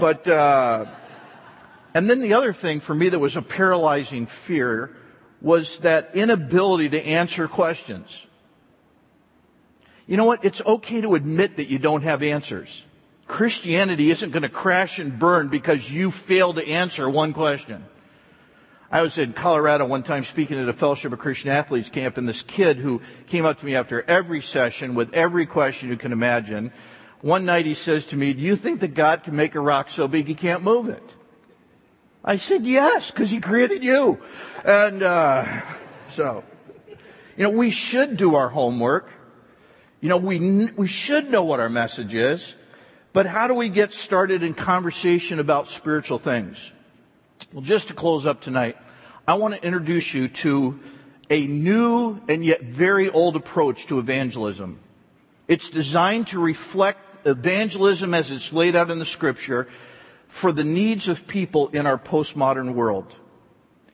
But, 0.00 0.26
uh, 0.26 0.86
and 1.94 2.08
then 2.08 2.20
the 2.20 2.32
other 2.32 2.52
thing 2.52 2.80
for 2.80 2.94
me 2.94 3.10
that 3.10 3.18
was 3.18 3.36
a 3.36 3.42
paralyzing 3.42 4.26
fear 4.26 4.90
was 5.40 5.78
that 5.78 6.10
inability 6.14 6.88
to 6.90 7.00
answer 7.04 7.48
questions. 7.48 8.22
You 10.06 10.16
know 10.16 10.24
what? 10.24 10.44
It's 10.44 10.60
okay 10.60 11.00
to 11.00 11.14
admit 11.14 11.56
that 11.56 11.68
you 11.68 11.78
don't 11.78 12.02
have 12.02 12.22
answers. 12.22 12.82
Christianity 13.26 14.10
isn't 14.10 14.30
going 14.30 14.44
to 14.44 14.48
crash 14.48 14.98
and 14.98 15.18
burn 15.18 15.48
because 15.48 15.90
you 15.90 16.10
failed 16.10 16.56
to 16.56 16.68
answer 16.68 17.10
one 17.10 17.32
question. 17.32 17.84
I 18.90 19.02
was 19.02 19.18
in 19.18 19.32
Colorado 19.32 19.84
one 19.84 20.04
time 20.04 20.24
speaking 20.24 20.60
at 20.60 20.68
a 20.68 20.72
Fellowship 20.72 21.12
of 21.12 21.18
Christian 21.18 21.50
Athletes 21.50 21.88
camp, 21.88 22.18
and 22.18 22.28
this 22.28 22.42
kid 22.42 22.76
who 22.76 23.02
came 23.26 23.44
up 23.44 23.58
to 23.58 23.66
me 23.66 23.74
after 23.74 24.02
every 24.02 24.40
session 24.40 24.94
with 24.94 25.12
every 25.12 25.44
question 25.44 25.88
you 25.88 25.96
can 25.96 26.12
imagine, 26.12 26.72
one 27.20 27.44
night 27.44 27.66
he 27.66 27.74
says 27.74 28.06
to 28.06 28.16
me, 28.16 28.32
Do 28.32 28.42
you 28.42 28.54
think 28.54 28.78
that 28.80 28.94
God 28.94 29.24
can 29.24 29.34
make 29.34 29.56
a 29.56 29.60
rock 29.60 29.90
so 29.90 30.06
big 30.06 30.28
he 30.28 30.34
can't 30.34 30.62
move 30.62 30.88
it? 30.88 31.02
I 32.26 32.36
said, 32.36 32.66
Yes, 32.66 33.10
because 33.10 33.30
he 33.30 33.40
created 33.40 33.84
you. 33.84 34.20
And 34.64 35.02
uh, 35.02 35.62
so, 36.12 36.42
you 37.36 37.44
know, 37.44 37.50
we 37.50 37.70
should 37.70 38.16
do 38.16 38.34
our 38.34 38.48
homework. 38.48 39.08
You 40.00 40.08
know, 40.08 40.16
we, 40.16 40.66
we 40.76 40.88
should 40.88 41.30
know 41.30 41.44
what 41.44 41.60
our 41.60 41.70
message 41.70 42.12
is. 42.12 42.54
But 43.12 43.26
how 43.26 43.46
do 43.46 43.54
we 43.54 43.68
get 43.68 43.94
started 43.94 44.42
in 44.42 44.52
conversation 44.52 45.38
about 45.38 45.68
spiritual 45.68 46.18
things? 46.18 46.72
Well, 47.52 47.62
just 47.62 47.88
to 47.88 47.94
close 47.94 48.26
up 48.26 48.42
tonight, 48.42 48.76
I 49.26 49.34
want 49.34 49.54
to 49.54 49.64
introduce 49.64 50.12
you 50.12 50.28
to 50.28 50.80
a 51.30 51.46
new 51.46 52.20
and 52.28 52.44
yet 52.44 52.62
very 52.62 53.08
old 53.08 53.36
approach 53.36 53.86
to 53.86 53.98
evangelism. 53.98 54.80
It's 55.48 55.70
designed 55.70 56.26
to 56.28 56.40
reflect 56.40 57.26
evangelism 57.26 58.14
as 58.14 58.30
it's 58.30 58.52
laid 58.52 58.76
out 58.76 58.90
in 58.90 58.98
the 58.98 59.04
scripture 59.04 59.68
for 60.36 60.52
the 60.52 60.64
needs 60.64 61.08
of 61.08 61.26
people 61.26 61.68
in 61.68 61.86
our 61.86 61.96
postmodern 61.96 62.74
world. 62.74 63.06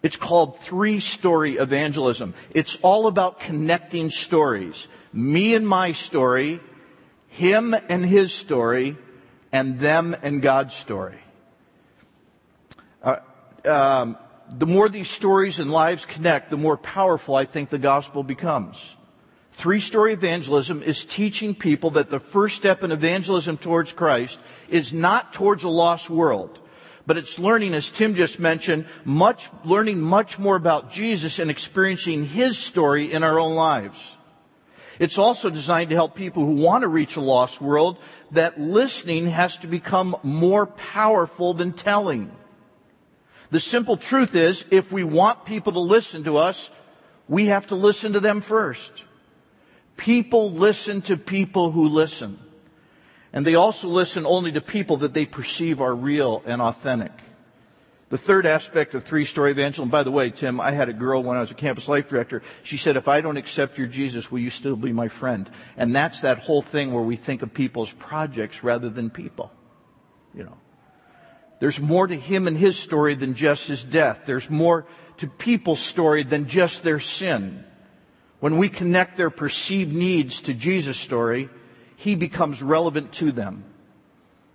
It's 0.02 0.16
called 0.16 0.58
three 0.58 0.98
story 0.98 1.56
evangelism. 1.56 2.34
It's 2.50 2.76
all 2.82 3.06
about 3.06 3.38
connecting 3.38 4.10
stories. 4.10 4.88
Me 5.12 5.54
and 5.54 5.66
my 5.68 5.92
story, 5.92 6.58
him 7.28 7.76
and 7.88 8.04
his 8.04 8.34
story, 8.34 8.96
and 9.52 9.78
them 9.78 10.16
and 10.20 10.42
God's 10.42 10.74
story. 10.74 11.20
Uh, 13.00 13.18
um, 13.64 14.18
the 14.50 14.66
more 14.66 14.88
these 14.88 15.10
stories 15.10 15.60
and 15.60 15.70
lives 15.70 16.04
connect, 16.06 16.50
the 16.50 16.56
more 16.56 16.76
powerful 16.76 17.36
I 17.36 17.44
think 17.44 17.70
the 17.70 17.78
gospel 17.78 18.24
becomes. 18.24 18.78
Three 19.52 19.80
story 19.80 20.14
evangelism 20.14 20.82
is 20.82 21.04
teaching 21.04 21.54
people 21.54 21.90
that 21.92 22.10
the 22.10 22.20
first 22.20 22.56
step 22.56 22.82
in 22.82 22.90
evangelism 22.90 23.58
towards 23.58 23.92
Christ 23.92 24.38
is 24.68 24.92
not 24.92 25.32
towards 25.32 25.62
a 25.62 25.68
lost 25.68 26.10
world, 26.10 26.58
but 27.06 27.16
it's 27.16 27.38
learning, 27.38 27.74
as 27.74 27.90
Tim 27.90 28.14
just 28.14 28.40
mentioned, 28.40 28.86
much, 29.04 29.50
learning 29.64 30.00
much 30.00 30.38
more 30.38 30.56
about 30.56 30.90
Jesus 30.90 31.38
and 31.38 31.50
experiencing 31.50 32.24
his 32.24 32.58
story 32.58 33.12
in 33.12 33.22
our 33.22 33.38
own 33.38 33.54
lives. 33.54 34.16
It's 34.98 35.18
also 35.18 35.50
designed 35.50 35.90
to 35.90 35.96
help 35.96 36.14
people 36.14 36.44
who 36.44 36.54
want 36.54 36.82
to 36.82 36.88
reach 36.88 37.16
a 37.16 37.20
lost 37.20 37.60
world 37.60 37.98
that 38.30 38.60
listening 38.60 39.28
has 39.28 39.58
to 39.58 39.66
become 39.66 40.16
more 40.22 40.66
powerful 40.66 41.54
than 41.54 41.72
telling. 41.72 42.30
The 43.50 43.60
simple 43.60 43.96
truth 43.96 44.34
is, 44.34 44.64
if 44.70 44.90
we 44.90 45.04
want 45.04 45.44
people 45.44 45.72
to 45.72 45.80
listen 45.80 46.24
to 46.24 46.38
us, 46.38 46.70
we 47.28 47.46
have 47.46 47.66
to 47.68 47.74
listen 47.74 48.14
to 48.14 48.20
them 48.20 48.40
first. 48.40 48.90
People 50.02 50.50
listen 50.50 51.00
to 51.02 51.16
people 51.16 51.70
who 51.70 51.86
listen. 51.86 52.40
And 53.32 53.46
they 53.46 53.54
also 53.54 53.86
listen 53.86 54.26
only 54.26 54.50
to 54.50 54.60
people 54.60 54.96
that 54.96 55.14
they 55.14 55.26
perceive 55.26 55.80
are 55.80 55.94
real 55.94 56.42
and 56.44 56.60
authentic. 56.60 57.12
The 58.08 58.18
third 58.18 58.44
aspect 58.44 58.94
of 58.94 59.04
three-story 59.04 59.52
evangelism, 59.52 59.90
by 59.90 60.02
the 60.02 60.10
way, 60.10 60.30
Tim, 60.30 60.60
I 60.60 60.72
had 60.72 60.88
a 60.88 60.92
girl 60.92 61.22
when 61.22 61.36
I 61.36 61.40
was 61.40 61.52
a 61.52 61.54
campus 61.54 61.86
life 61.86 62.08
director. 62.08 62.42
She 62.64 62.78
said, 62.78 62.96
if 62.96 63.06
I 63.06 63.20
don't 63.20 63.36
accept 63.36 63.78
your 63.78 63.86
Jesus, 63.86 64.28
will 64.28 64.40
you 64.40 64.50
still 64.50 64.74
be 64.74 64.92
my 64.92 65.06
friend? 65.06 65.48
And 65.76 65.94
that's 65.94 66.22
that 66.22 66.40
whole 66.40 66.62
thing 66.62 66.92
where 66.92 67.04
we 67.04 67.14
think 67.14 67.42
of 67.42 67.54
people's 67.54 67.92
projects 67.92 68.64
rather 68.64 68.90
than 68.90 69.08
people. 69.08 69.52
You 70.34 70.42
know. 70.44 70.58
There's 71.60 71.78
more 71.78 72.08
to 72.08 72.16
him 72.16 72.48
and 72.48 72.58
his 72.58 72.76
story 72.76 73.14
than 73.14 73.36
just 73.36 73.68
his 73.68 73.84
death. 73.84 74.22
There's 74.26 74.50
more 74.50 74.84
to 75.18 75.28
people's 75.28 75.80
story 75.80 76.24
than 76.24 76.48
just 76.48 76.82
their 76.82 76.98
sin. 76.98 77.66
When 78.42 78.58
we 78.58 78.68
connect 78.68 79.16
their 79.16 79.30
perceived 79.30 79.92
needs 79.92 80.40
to 80.40 80.52
Jesus' 80.52 80.98
story, 80.98 81.48
he 81.94 82.16
becomes 82.16 82.60
relevant 82.60 83.12
to 83.12 83.30
them. 83.30 83.62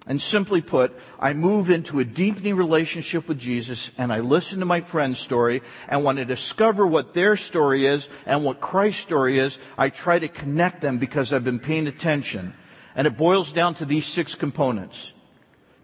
And 0.06 0.22
simply 0.22 0.60
put, 0.60 0.94
I 1.18 1.32
move 1.32 1.70
into 1.70 2.02
a 2.02 2.04
deepening 2.04 2.58
relationship 2.58 3.30
with 3.30 3.40
Jesus 3.40 3.90
and 3.98 4.12
I 4.12 4.20
listen 4.20 4.60
to 4.60 4.66
my 4.66 4.82
friend's 4.82 5.20
story. 5.20 5.62
And 5.88 6.04
when 6.04 6.18
I 6.18 6.26
discover 6.26 6.86
what 6.86 7.14
their 7.14 7.38
story 7.38 7.86
is 7.86 8.10
and 8.26 8.44
what 8.44 8.60
Christ's 8.60 9.04
story 9.04 9.40
is, 9.40 9.58
I 9.78 9.88
try 9.88 10.20
to 10.20 10.28
connect 10.28 10.82
them 10.82 10.98
because 10.98 11.32
I've 11.32 11.46
been 11.46 11.58
paying 11.58 11.88
attention. 11.88 12.56
And 12.94 13.08
it 13.08 13.16
boils 13.16 13.54
down 13.54 13.76
to 13.76 13.86
these 13.86 14.06
six 14.06 14.36
components. 14.36 15.14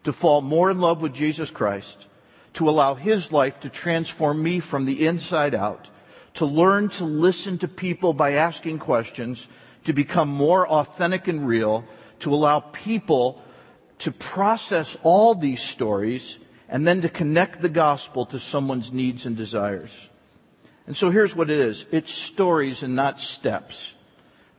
To 0.03 0.11
fall 0.11 0.41
more 0.41 0.69
in 0.69 0.81
love 0.81 0.99
with 0.99 1.13
Jesus 1.13 1.49
Christ, 1.49 2.05
to 2.55 2.67
allow 2.67 2.95
His 2.95 3.31
life 3.31 3.61
to 3.61 3.69
transform 3.69 4.43
me 4.43 4.59
from 4.59 4.83
the 4.83 5.07
inside 5.07 5.55
out, 5.55 5.87
to 6.35 6.45
learn 6.45 6.89
to 6.89 7.05
listen 7.05 7.57
to 7.59 7.67
people 7.67 8.13
by 8.13 8.33
asking 8.33 8.79
questions, 8.79 9.47
to 9.85 9.93
become 9.93 10.29
more 10.29 10.67
authentic 10.67 11.27
and 11.27 11.47
real, 11.47 11.85
to 12.19 12.33
allow 12.33 12.59
people 12.59 13.41
to 13.99 14.11
process 14.11 14.97
all 15.03 15.35
these 15.35 15.61
stories 15.61 16.37
and 16.67 16.87
then 16.87 17.01
to 17.01 17.09
connect 17.09 17.61
the 17.61 17.69
gospel 17.69 18.25
to 18.25 18.39
someone's 18.39 18.91
needs 18.91 19.25
and 19.25 19.37
desires. 19.37 19.91
And 20.87 20.97
so 20.97 21.09
here's 21.09 21.35
what 21.35 21.49
it 21.49 21.59
is. 21.59 21.85
It's 21.91 22.11
stories 22.11 22.83
and 22.83 22.95
not 22.95 23.19
steps. 23.19 23.93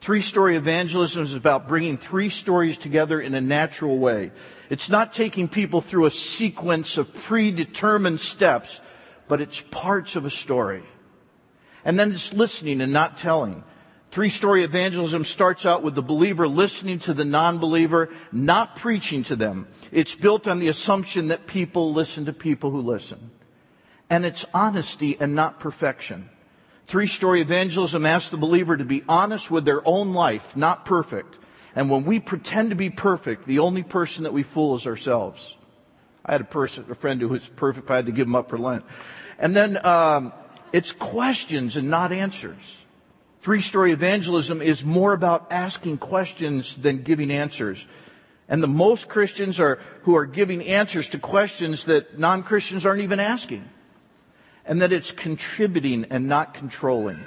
Three 0.00 0.20
story 0.20 0.56
evangelism 0.56 1.24
is 1.24 1.34
about 1.34 1.66
bringing 1.66 1.98
three 1.98 2.28
stories 2.28 2.78
together 2.78 3.20
in 3.20 3.34
a 3.34 3.40
natural 3.40 3.98
way. 3.98 4.32
It's 4.70 4.88
not 4.88 5.14
taking 5.14 5.48
people 5.48 5.80
through 5.80 6.06
a 6.06 6.10
sequence 6.10 6.98
of 6.98 7.12
predetermined 7.14 8.20
steps, 8.20 8.80
but 9.28 9.40
it's 9.40 9.60
parts 9.60 10.14
of 10.14 10.24
a 10.24 10.30
story. 10.30 10.82
And 11.84 11.98
then 11.98 12.12
it's 12.12 12.32
listening 12.32 12.80
and 12.80 12.92
not 12.92 13.18
telling. 13.18 13.62
Three 14.10 14.30
story 14.30 14.62
evangelism 14.62 15.24
starts 15.24 15.66
out 15.66 15.82
with 15.82 15.96
the 15.96 16.02
believer 16.02 16.46
listening 16.46 17.00
to 17.00 17.14
the 17.14 17.24
non 17.24 17.58
believer, 17.58 18.10
not 18.30 18.76
preaching 18.76 19.24
to 19.24 19.36
them. 19.36 19.66
It's 19.90 20.14
built 20.14 20.46
on 20.46 20.60
the 20.60 20.68
assumption 20.68 21.28
that 21.28 21.46
people 21.46 21.92
listen 21.92 22.26
to 22.26 22.32
people 22.32 22.70
who 22.70 22.80
listen. 22.80 23.32
And 24.08 24.24
it's 24.24 24.44
honesty 24.54 25.16
and 25.18 25.34
not 25.34 25.58
perfection. 25.58 26.30
Three 26.86 27.08
story 27.08 27.40
evangelism 27.40 28.06
asks 28.06 28.30
the 28.30 28.36
believer 28.36 28.76
to 28.76 28.84
be 28.84 29.02
honest 29.08 29.50
with 29.50 29.64
their 29.64 29.86
own 29.86 30.12
life, 30.12 30.56
not 30.56 30.84
perfect. 30.84 31.38
And 31.74 31.90
when 31.90 32.04
we 32.04 32.20
pretend 32.20 32.70
to 32.70 32.76
be 32.76 32.90
perfect, 32.90 33.46
the 33.46 33.58
only 33.58 33.82
person 33.82 34.24
that 34.24 34.32
we 34.32 34.44
fool 34.44 34.76
is 34.76 34.86
ourselves. 34.86 35.54
I 36.24 36.32
had 36.32 36.40
a 36.40 36.44
person, 36.44 36.84
a 36.88 36.94
friend 36.94 37.20
who 37.20 37.28
was 37.28 37.42
perfect. 37.56 37.90
I 37.90 37.96
had 37.96 38.06
to 38.06 38.12
give 38.12 38.26
him 38.26 38.36
up 38.36 38.48
for 38.48 38.58
Lent. 38.58 38.84
And 39.38 39.56
then 39.56 39.84
um, 39.84 40.32
it's 40.74 40.90
questions 40.90 41.76
and 41.76 41.88
not 41.88 42.10
answers. 42.10 42.58
Three 43.42 43.60
story 43.60 43.92
evangelism 43.92 44.60
is 44.60 44.84
more 44.84 45.12
about 45.12 45.46
asking 45.52 45.98
questions 45.98 46.74
than 46.74 47.04
giving 47.04 47.30
answers. 47.30 47.86
And 48.48 48.60
the 48.60 48.66
most 48.66 49.08
Christians 49.08 49.60
are, 49.60 49.80
who 50.02 50.16
are 50.16 50.26
giving 50.26 50.64
answers 50.64 51.06
to 51.10 51.18
questions 51.20 51.84
that 51.84 52.18
non-Christians 52.18 52.84
aren't 52.84 53.02
even 53.02 53.20
asking. 53.20 53.68
And 54.64 54.82
that 54.82 54.92
it's 54.92 55.12
contributing 55.12 56.06
and 56.10 56.26
not 56.26 56.54
controlling. 56.54 57.20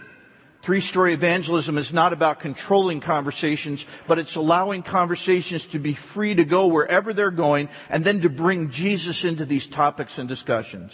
Three 0.61 0.81
story 0.81 1.13
evangelism 1.13 1.77
is 1.77 1.93
not 1.93 2.11
about 2.11 2.41
controlling 2.41 2.99
conversations, 2.99 3.85
but 4.07 4.19
it's 4.19 4.35
allowing 4.35 4.83
conversations 4.83 5.65
to 5.67 5.79
be 5.79 5.93
free 5.93 6.35
to 6.35 6.43
go 6.43 6.67
wherever 6.67 7.13
they're 7.13 7.31
going 7.31 7.69
and 7.89 8.03
then 8.03 8.19
to 8.23 8.29
bring 8.29 8.71
Jesus 8.71 9.23
into 9.23 9.45
these 9.45 9.67
topics 9.67 10.17
and 10.17 10.27
discussions. 10.27 10.91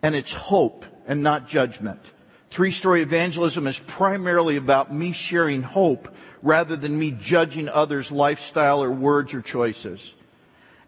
And 0.00 0.14
it's 0.14 0.32
hope 0.32 0.84
and 1.06 1.22
not 1.22 1.48
judgment. 1.48 2.00
Three 2.50 2.70
story 2.72 3.02
evangelism 3.02 3.66
is 3.66 3.78
primarily 3.78 4.56
about 4.56 4.92
me 4.92 5.12
sharing 5.12 5.62
hope 5.62 6.14
rather 6.42 6.76
than 6.76 6.98
me 6.98 7.10
judging 7.10 7.68
others' 7.68 8.10
lifestyle 8.10 8.82
or 8.82 8.90
words 8.90 9.34
or 9.34 9.42
choices. 9.42 10.14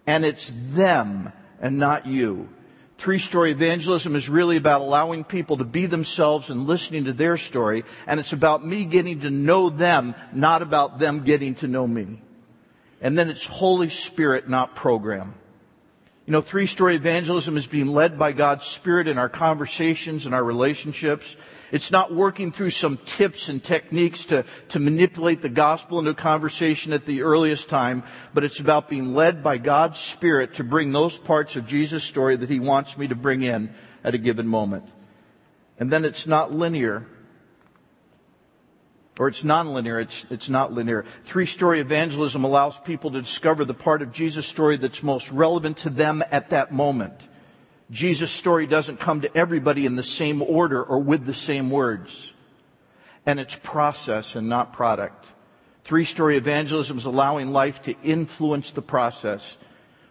And 0.06 0.24
it's 0.24 0.52
them 0.54 1.32
and 1.60 1.78
not 1.78 2.06
you. 2.06 2.48
Three 2.98 3.18
story 3.18 3.52
evangelism 3.52 4.16
is 4.16 4.28
really 4.28 4.56
about 4.56 4.80
allowing 4.80 5.22
people 5.22 5.58
to 5.58 5.64
be 5.64 5.86
themselves 5.86 6.50
and 6.50 6.66
listening 6.66 7.04
to 7.04 7.12
their 7.12 7.36
story. 7.36 7.84
And 8.06 8.18
it's 8.18 8.32
about 8.32 8.66
me 8.66 8.84
getting 8.84 9.20
to 9.20 9.30
know 9.30 9.70
them, 9.70 10.16
not 10.32 10.62
about 10.62 10.98
them 10.98 11.22
getting 11.24 11.54
to 11.56 11.68
know 11.68 11.86
me. 11.86 12.22
And 13.00 13.16
then 13.16 13.30
it's 13.30 13.46
Holy 13.46 13.90
Spirit, 13.90 14.48
not 14.48 14.74
program. 14.74 15.34
You 16.28 16.32
know, 16.32 16.42
three 16.42 16.66
story 16.66 16.94
evangelism 16.94 17.56
is 17.56 17.66
being 17.66 17.86
led 17.86 18.18
by 18.18 18.32
God's 18.32 18.66
Spirit 18.66 19.08
in 19.08 19.16
our 19.16 19.30
conversations 19.30 20.26
and 20.26 20.34
our 20.34 20.44
relationships. 20.44 21.24
It's 21.72 21.90
not 21.90 22.14
working 22.14 22.52
through 22.52 22.68
some 22.68 22.98
tips 23.06 23.48
and 23.48 23.64
techniques 23.64 24.26
to, 24.26 24.44
to 24.68 24.78
manipulate 24.78 25.40
the 25.40 25.48
gospel 25.48 25.98
into 25.98 26.10
a 26.10 26.14
conversation 26.14 26.92
at 26.92 27.06
the 27.06 27.22
earliest 27.22 27.70
time, 27.70 28.02
but 28.34 28.44
it's 28.44 28.60
about 28.60 28.90
being 28.90 29.14
led 29.14 29.42
by 29.42 29.56
God's 29.56 29.98
Spirit 29.98 30.56
to 30.56 30.64
bring 30.64 30.92
those 30.92 31.16
parts 31.16 31.56
of 31.56 31.66
Jesus' 31.66 32.04
story 32.04 32.36
that 32.36 32.50
He 32.50 32.60
wants 32.60 32.98
me 32.98 33.08
to 33.08 33.14
bring 33.14 33.40
in 33.40 33.72
at 34.04 34.14
a 34.14 34.18
given 34.18 34.46
moment. 34.46 34.84
And 35.78 35.90
then 35.90 36.04
it's 36.04 36.26
not 36.26 36.52
linear. 36.52 37.06
Or 39.18 39.26
it's 39.26 39.42
nonlinear, 39.42 40.00
it's, 40.00 40.24
it's 40.30 40.48
not 40.48 40.72
linear. 40.72 41.04
Three 41.24 41.46
story 41.46 41.80
evangelism 41.80 42.44
allows 42.44 42.78
people 42.78 43.10
to 43.10 43.20
discover 43.20 43.64
the 43.64 43.74
part 43.74 44.00
of 44.00 44.12
Jesus' 44.12 44.46
story 44.46 44.76
that's 44.76 45.02
most 45.02 45.30
relevant 45.32 45.78
to 45.78 45.90
them 45.90 46.22
at 46.30 46.50
that 46.50 46.72
moment. 46.72 47.14
Jesus' 47.90 48.30
story 48.30 48.66
doesn't 48.66 49.00
come 49.00 49.22
to 49.22 49.36
everybody 49.36 49.86
in 49.86 49.96
the 49.96 50.02
same 50.04 50.40
order 50.40 50.82
or 50.82 51.00
with 51.00 51.26
the 51.26 51.34
same 51.34 51.68
words. 51.68 52.32
And 53.26 53.40
it's 53.40 53.58
process 53.60 54.36
and 54.36 54.48
not 54.48 54.72
product. 54.72 55.26
Three 55.84 56.04
story 56.04 56.36
evangelism 56.36 56.98
is 56.98 57.04
allowing 57.04 57.52
life 57.52 57.82
to 57.84 58.00
influence 58.02 58.70
the 58.70 58.82
process. 58.82 59.56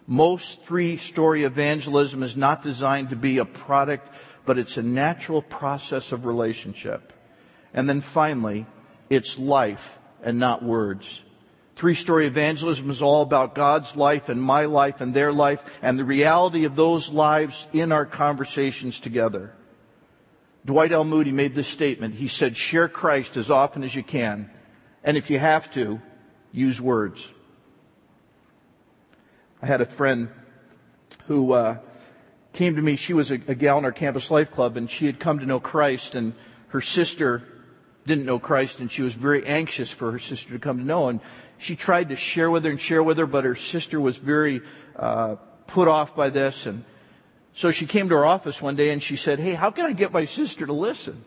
Most 0.06 0.62
three 0.64 0.98
story 0.98 1.44
evangelism 1.44 2.22
is 2.22 2.36
not 2.36 2.62
designed 2.62 3.10
to 3.10 3.16
be 3.16 3.38
a 3.38 3.44
product, 3.44 4.08
but 4.44 4.58
it's 4.58 4.76
a 4.76 4.82
natural 4.82 5.40
process 5.40 6.12
of 6.12 6.26
relationship. 6.26 7.12
And 7.72 7.88
then 7.88 8.00
finally, 8.00 8.66
it's 9.10 9.38
life 9.38 9.98
and 10.22 10.38
not 10.38 10.62
words. 10.62 11.22
Three 11.76 11.94
story 11.94 12.26
evangelism 12.26 12.90
is 12.90 13.00
all 13.00 13.22
about 13.22 13.54
God's 13.54 13.94
life 13.94 14.28
and 14.28 14.42
my 14.42 14.64
life 14.64 15.00
and 15.00 15.14
their 15.14 15.32
life 15.32 15.60
and 15.80 15.98
the 15.98 16.04
reality 16.04 16.64
of 16.64 16.74
those 16.74 17.10
lives 17.10 17.66
in 17.72 17.92
our 17.92 18.04
conversations 18.04 18.98
together. 18.98 19.54
Dwight 20.66 20.90
L. 20.90 21.04
Moody 21.04 21.30
made 21.30 21.54
this 21.54 21.68
statement. 21.68 22.16
He 22.16 22.28
said, 22.28 22.56
share 22.56 22.88
Christ 22.88 23.36
as 23.36 23.48
often 23.48 23.84
as 23.84 23.94
you 23.94 24.02
can. 24.02 24.50
And 25.04 25.16
if 25.16 25.30
you 25.30 25.38
have 25.38 25.70
to, 25.72 26.02
use 26.52 26.80
words. 26.80 27.26
I 29.62 29.66
had 29.66 29.80
a 29.80 29.86
friend 29.86 30.28
who 31.26 31.52
uh, 31.52 31.78
came 32.52 32.76
to 32.76 32.82
me. 32.82 32.96
She 32.96 33.12
was 33.12 33.30
a, 33.30 33.34
a 33.34 33.54
gal 33.54 33.78
in 33.78 33.84
our 33.84 33.92
campus 33.92 34.30
life 34.30 34.50
club, 34.50 34.76
and 34.76 34.90
she 34.90 35.06
had 35.06 35.20
come 35.20 35.38
to 35.38 35.46
know 35.46 35.60
Christ, 35.60 36.14
and 36.14 36.34
her 36.68 36.80
sister 36.80 37.44
didn't 38.08 38.24
know 38.24 38.38
Christ, 38.38 38.80
and 38.80 38.90
she 38.90 39.02
was 39.02 39.14
very 39.14 39.46
anxious 39.46 39.90
for 39.90 40.10
her 40.10 40.18
sister 40.18 40.52
to 40.52 40.58
come 40.58 40.78
to 40.78 40.84
know. 40.84 41.08
And 41.08 41.20
she 41.58 41.76
tried 41.76 42.08
to 42.08 42.16
share 42.16 42.50
with 42.50 42.64
her 42.64 42.70
and 42.70 42.80
share 42.80 43.02
with 43.02 43.18
her, 43.18 43.26
but 43.26 43.44
her 43.44 43.54
sister 43.54 44.00
was 44.00 44.16
very 44.16 44.62
uh, 44.96 45.36
put 45.68 45.86
off 45.86 46.16
by 46.16 46.30
this. 46.30 46.66
And 46.66 46.84
so 47.54 47.70
she 47.70 47.86
came 47.86 48.08
to 48.08 48.16
her 48.16 48.26
office 48.26 48.60
one 48.60 48.74
day 48.74 48.90
and 48.90 49.02
she 49.02 49.16
said, 49.16 49.38
Hey, 49.38 49.54
how 49.54 49.70
can 49.70 49.86
I 49.86 49.92
get 49.92 50.12
my 50.12 50.24
sister 50.24 50.66
to 50.66 50.72
listen? 50.72 51.24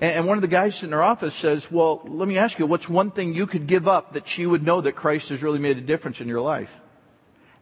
And 0.00 0.26
one 0.26 0.36
of 0.36 0.42
the 0.42 0.48
guys 0.48 0.82
in 0.82 0.90
her 0.90 1.02
office 1.02 1.34
says, 1.34 1.70
Well, 1.70 2.02
let 2.04 2.26
me 2.26 2.36
ask 2.36 2.58
you, 2.58 2.66
what's 2.66 2.88
one 2.88 3.12
thing 3.12 3.34
you 3.34 3.46
could 3.46 3.66
give 3.66 3.86
up 3.86 4.14
that 4.14 4.26
she 4.26 4.44
would 4.44 4.64
know 4.64 4.80
that 4.80 4.96
Christ 4.96 5.28
has 5.28 5.42
really 5.42 5.60
made 5.60 5.78
a 5.78 5.82
difference 5.82 6.20
in 6.20 6.28
your 6.28 6.40
life? 6.40 6.74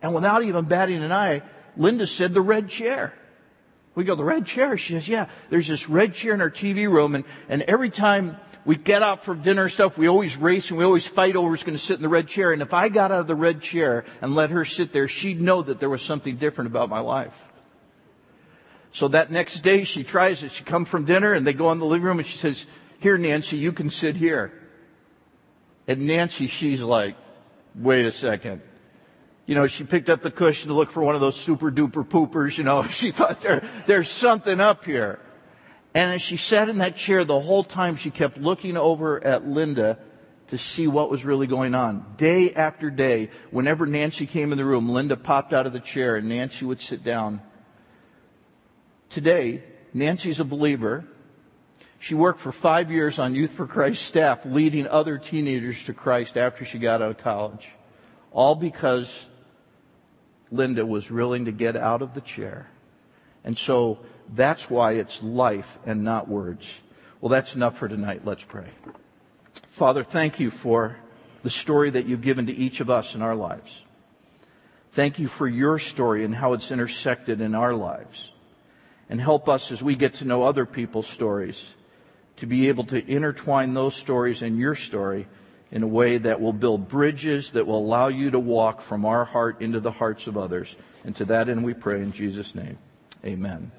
And 0.00 0.14
without 0.14 0.42
even 0.42 0.64
batting 0.64 1.02
an 1.02 1.12
eye, 1.12 1.42
Linda 1.76 2.06
said, 2.06 2.32
The 2.32 2.40
red 2.40 2.68
chair. 2.70 3.12
We 4.00 4.06
go, 4.06 4.14
The 4.14 4.24
red 4.24 4.46
chair? 4.46 4.78
She 4.78 4.94
says, 4.94 5.06
Yeah, 5.06 5.26
there's 5.50 5.68
this 5.68 5.88
red 5.90 6.14
chair 6.14 6.32
in 6.32 6.40
our 6.40 6.50
TV 6.50 6.90
room, 6.90 7.14
and, 7.14 7.24
and 7.50 7.60
every 7.62 7.90
time 7.90 8.38
we 8.64 8.76
get 8.76 9.02
out 9.02 9.24
for 9.24 9.34
dinner 9.34 9.64
and 9.64 9.72
stuff, 9.72 9.98
we 9.98 10.08
always 10.08 10.38
race 10.38 10.70
and 10.70 10.78
we 10.78 10.86
always 10.86 11.06
fight 11.06 11.36
over 11.36 11.50
who's 11.50 11.62
going 11.62 11.76
to 11.76 11.84
sit 11.84 11.96
in 11.96 12.02
the 12.02 12.08
red 12.08 12.28
chair. 12.28 12.52
And 12.52 12.62
if 12.62 12.72
I 12.72 12.88
got 12.88 13.12
out 13.12 13.20
of 13.20 13.26
the 13.26 13.34
red 13.34 13.60
chair 13.60 14.06
and 14.22 14.34
let 14.34 14.48
her 14.48 14.64
sit 14.64 14.90
there, 14.90 15.06
she'd 15.06 15.38
know 15.38 15.60
that 15.60 15.80
there 15.80 15.90
was 15.90 16.00
something 16.00 16.36
different 16.36 16.70
about 16.70 16.88
my 16.88 17.00
life. 17.00 17.38
So 18.92 19.08
that 19.08 19.30
next 19.30 19.62
day 19.62 19.84
she 19.84 20.02
tries 20.02 20.42
it. 20.42 20.52
She 20.52 20.64
comes 20.64 20.88
from 20.88 21.04
dinner 21.04 21.34
and 21.34 21.46
they 21.46 21.52
go 21.52 21.70
in 21.72 21.78
the 21.78 21.84
living 21.84 22.04
room 22.04 22.18
and 22.18 22.26
she 22.26 22.38
says, 22.38 22.64
here 23.00 23.18
Nancy, 23.18 23.58
you 23.58 23.72
can 23.72 23.90
sit 23.90 24.16
here. 24.16 24.52
And 25.86 26.06
Nancy, 26.06 26.46
she's 26.46 26.80
like, 26.80 27.16
wait 27.74 28.06
a 28.06 28.12
second. 28.12 28.62
You 29.50 29.56
know, 29.56 29.66
she 29.66 29.82
picked 29.82 30.08
up 30.08 30.22
the 30.22 30.30
cushion 30.30 30.68
to 30.68 30.74
look 30.74 30.92
for 30.92 31.02
one 31.02 31.16
of 31.16 31.20
those 31.20 31.34
super 31.34 31.72
duper 31.72 32.06
poopers, 32.06 32.56
you 32.56 32.62
know, 32.62 32.86
she 32.86 33.10
thought 33.10 33.40
there, 33.40 33.68
there's 33.88 34.08
something 34.08 34.60
up 34.60 34.84
here. 34.84 35.18
And 35.92 36.12
as 36.12 36.22
she 36.22 36.36
sat 36.36 36.68
in 36.68 36.78
that 36.78 36.96
chair 36.96 37.24
the 37.24 37.40
whole 37.40 37.64
time, 37.64 37.96
she 37.96 38.12
kept 38.12 38.38
looking 38.38 38.76
over 38.76 39.24
at 39.24 39.48
Linda 39.48 39.98
to 40.50 40.56
see 40.56 40.86
what 40.86 41.10
was 41.10 41.24
really 41.24 41.48
going 41.48 41.74
on. 41.74 42.14
Day 42.16 42.54
after 42.54 42.90
day, 42.92 43.30
whenever 43.50 43.86
Nancy 43.86 44.24
came 44.24 44.52
in 44.52 44.56
the 44.56 44.64
room, 44.64 44.88
Linda 44.88 45.16
popped 45.16 45.52
out 45.52 45.66
of 45.66 45.72
the 45.72 45.80
chair 45.80 46.14
and 46.14 46.28
Nancy 46.28 46.64
would 46.64 46.80
sit 46.80 47.02
down. 47.02 47.40
Today, 49.08 49.64
Nancy's 49.92 50.38
a 50.38 50.44
believer. 50.44 51.06
She 51.98 52.14
worked 52.14 52.38
for 52.38 52.52
five 52.52 52.92
years 52.92 53.18
on 53.18 53.34
Youth 53.34 53.50
for 53.50 53.66
Christ 53.66 54.02
staff, 54.02 54.44
leading 54.44 54.86
other 54.86 55.18
teenagers 55.18 55.82
to 55.86 55.92
Christ 55.92 56.36
after 56.36 56.64
she 56.64 56.78
got 56.78 57.02
out 57.02 57.10
of 57.10 57.18
college. 57.18 57.66
All 58.30 58.54
because 58.54 59.10
Linda 60.50 60.84
was 60.84 61.10
willing 61.10 61.44
to 61.44 61.52
get 61.52 61.76
out 61.76 62.02
of 62.02 62.14
the 62.14 62.20
chair. 62.20 62.68
And 63.44 63.56
so 63.56 64.00
that's 64.34 64.68
why 64.68 64.92
it's 64.92 65.22
life 65.22 65.78
and 65.86 66.04
not 66.04 66.28
words. 66.28 66.66
Well, 67.20 67.30
that's 67.30 67.54
enough 67.54 67.78
for 67.78 67.88
tonight. 67.88 68.22
Let's 68.24 68.44
pray. 68.44 68.68
Father, 69.70 70.04
thank 70.04 70.40
you 70.40 70.50
for 70.50 70.96
the 71.42 71.50
story 71.50 71.90
that 71.90 72.06
you've 72.06 72.22
given 72.22 72.46
to 72.46 72.54
each 72.54 72.80
of 72.80 72.90
us 72.90 73.14
in 73.14 73.22
our 73.22 73.34
lives. 73.34 73.82
Thank 74.92 75.18
you 75.18 75.28
for 75.28 75.46
your 75.46 75.78
story 75.78 76.24
and 76.24 76.34
how 76.34 76.52
it's 76.52 76.70
intersected 76.70 77.40
in 77.40 77.54
our 77.54 77.72
lives. 77.72 78.30
And 79.08 79.20
help 79.20 79.48
us 79.48 79.72
as 79.72 79.82
we 79.82 79.94
get 79.94 80.14
to 80.14 80.24
know 80.24 80.42
other 80.42 80.66
people's 80.66 81.06
stories 81.06 81.74
to 82.36 82.46
be 82.46 82.68
able 82.68 82.84
to 82.84 83.04
intertwine 83.10 83.74
those 83.74 83.94
stories 83.94 84.42
and 84.42 84.58
your 84.58 84.74
story 84.74 85.26
in 85.72 85.82
a 85.82 85.86
way 85.86 86.18
that 86.18 86.40
will 86.40 86.52
build 86.52 86.88
bridges 86.88 87.52
that 87.52 87.66
will 87.66 87.78
allow 87.78 88.08
you 88.08 88.30
to 88.30 88.38
walk 88.38 88.80
from 88.80 89.04
our 89.04 89.24
heart 89.24 89.60
into 89.60 89.78
the 89.80 89.92
hearts 89.92 90.26
of 90.26 90.36
others. 90.36 90.74
And 91.04 91.14
to 91.16 91.24
that 91.26 91.48
end 91.48 91.64
we 91.64 91.74
pray 91.74 92.02
in 92.02 92.12
Jesus' 92.12 92.54
name. 92.54 92.78
Amen. 93.24 93.70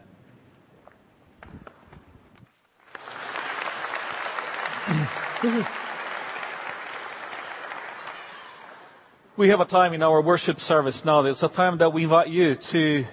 we 9.38 9.50
have 9.50 9.60
a 9.60 9.66
time 9.66 9.94
in 9.94 10.02
our 10.04 10.22
worship 10.22 10.60
service 10.60 11.04
now. 11.04 11.24
It's 11.26 11.44
a 11.44 11.50
time 11.50 11.78
that 11.80 11.92
we 11.92 12.04
invite 12.04 12.30
you 12.30 12.56
to, 12.56 13.06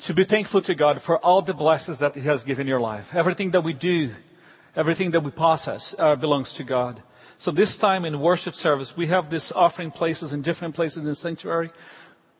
to 0.00 0.14
be 0.14 0.24
thankful 0.24 0.62
to 0.62 0.74
God 0.74 1.02
for 1.02 1.18
all 1.18 1.42
the 1.42 1.54
blessings 1.54 1.98
that 1.98 2.14
He 2.14 2.22
has 2.22 2.44
given 2.44 2.66
your 2.66 2.80
life. 2.80 3.14
Everything 3.14 3.50
that 3.50 3.60
we 3.62 3.72
do, 3.72 4.14
everything 4.74 5.10
that 5.12 5.20
we 5.20 5.30
possess 5.30 5.94
uh, 5.98 6.16
belongs 6.16 6.52
to 6.54 6.64
God. 6.64 7.02
So 7.38 7.50
this 7.50 7.76
time 7.76 8.04
in 8.04 8.20
worship 8.20 8.54
service, 8.54 8.96
we 8.96 9.06
have 9.08 9.30
this 9.30 9.52
offering 9.52 9.90
places 9.90 10.32
in 10.32 10.42
different 10.42 10.74
places 10.74 10.98
in 10.98 11.04
the 11.04 11.14
sanctuary 11.14 11.70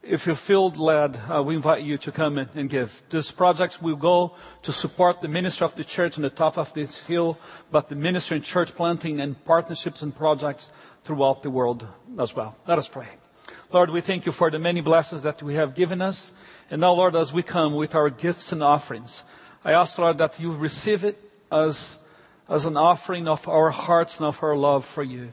if 0.09 0.27
you 0.27 0.35
feel 0.35 0.71
led, 0.71 1.19
uh, 1.29 1.43
we 1.43 1.57
invite 1.57 1.83
you 1.83 1.99
to 1.99 2.13
come 2.13 2.39
in 2.39 2.49
and 2.55 2.71
give. 2.71 3.03
These 3.11 3.33
projects 3.33 3.83
will 3.83 3.97
go 3.97 4.37
to 4.63 4.73
support 4.73 5.21
the 5.21 5.29
ministry 5.29 5.65
of 5.65 5.75
the 5.75 5.85
church 5.85 6.17
on 6.17 6.23
the 6.23 6.31
top 6.31 6.59
of 6.59 6.73
this 6.75 7.07
hill, 7.07 7.39
but 7.71 7.89
the 7.89 7.97
ministry 7.97 8.37
and 8.37 8.45
church 8.45 8.75
planting 8.75 9.21
and 9.21 9.43
partnerships 9.45 10.03
and 10.03 10.15
projects 10.15 10.69
throughout 11.05 11.43
the 11.43 11.51
world 11.51 11.87
as 12.19 12.35
well. 12.37 12.57
Let 12.67 12.79
us 12.79 12.89
pray. 12.89 13.09
Lord, 13.73 13.91
we 13.91 14.01
thank 14.01 14.27
you 14.27 14.33
for 14.33 14.51
the 14.51 14.59
many 14.59 14.81
blessings 14.81 15.23
that 15.23 15.43
we 15.43 15.55
have 15.55 15.75
given 15.75 16.01
us. 16.01 16.33
And 16.71 16.81
now, 16.81 16.93
Lord, 16.93 17.17
as 17.17 17.33
we 17.33 17.43
come 17.43 17.75
with 17.75 17.95
our 17.95 18.11
gifts 18.11 18.53
and 18.53 18.63
offerings, 18.63 19.25
I 19.65 19.73
ask, 19.73 19.99
Lord, 19.99 20.19
that 20.19 20.39
you 20.39 20.53
receive 20.53 21.05
it 21.05 21.19
as, 21.51 21.99
as 22.49 22.65
an 22.65 22.77
offering 22.77 23.29
of 23.29 23.49
our 23.49 23.71
hearts 23.71 24.19
and 24.19 24.27
of 24.27 24.43
our 24.43 24.57
love 24.57 24.85
for 24.85 25.03
you 25.03 25.33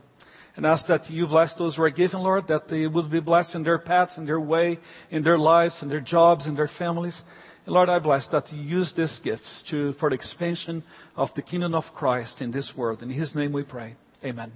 and 0.56 0.65
ask 0.65 0.86
that 0.86 1.10
you 1.10 1.26
bless 1.26 1.54
those 1.54 1.76
who 1.76 1.84
are 1.84 1.89
given, 1.89 2.21
Lord, 2.21 2.47
that 2.47 2.67
they 2.67 2.88
will 2.88 3.04
be 3.04 3.19
blessed 3.19 3.56
in 3.56 3.63
their 3.63 3.80
paths, 3.80 4.17
in 4.17 4.26
their 4.26 4.39
way, 4.39 4.80
in 5.10 5.23
their 5.23 5.38
lives, 5.38 5.82
in 5.82 5.89
their 5.89 5.99
jobs, 5.99 6.45
in 6.45 6.56
their 6.56 6.67
families. 6.67 7.23
And 7.65 7.73
Lord, 7.73 7.89
I 7.89 7.99
bless 7.99 8.28
that 8.28 8.52
you 8.52 8.62
use 8.62 8.91
these 8.91 9.19
gifts 9.19 9.62
to, 9.63 9.93
for 9.93 10.10
the 10.10 10.15
expansion 10.15 10.84
of 11.15 11.34
the 11.34 11.41
kingdom 11.41 11.73
of 11.73 11.95
Christ 11.95 12.41
in 12.41 12.52
this 12.52 12.78
world. 12.78 13.02
In 13.02 13.10
His 13.10 13.34
name 13.34 13.52
we 13.52 13.63
pray. 13.63 13.95
Amen. 14.23 14.52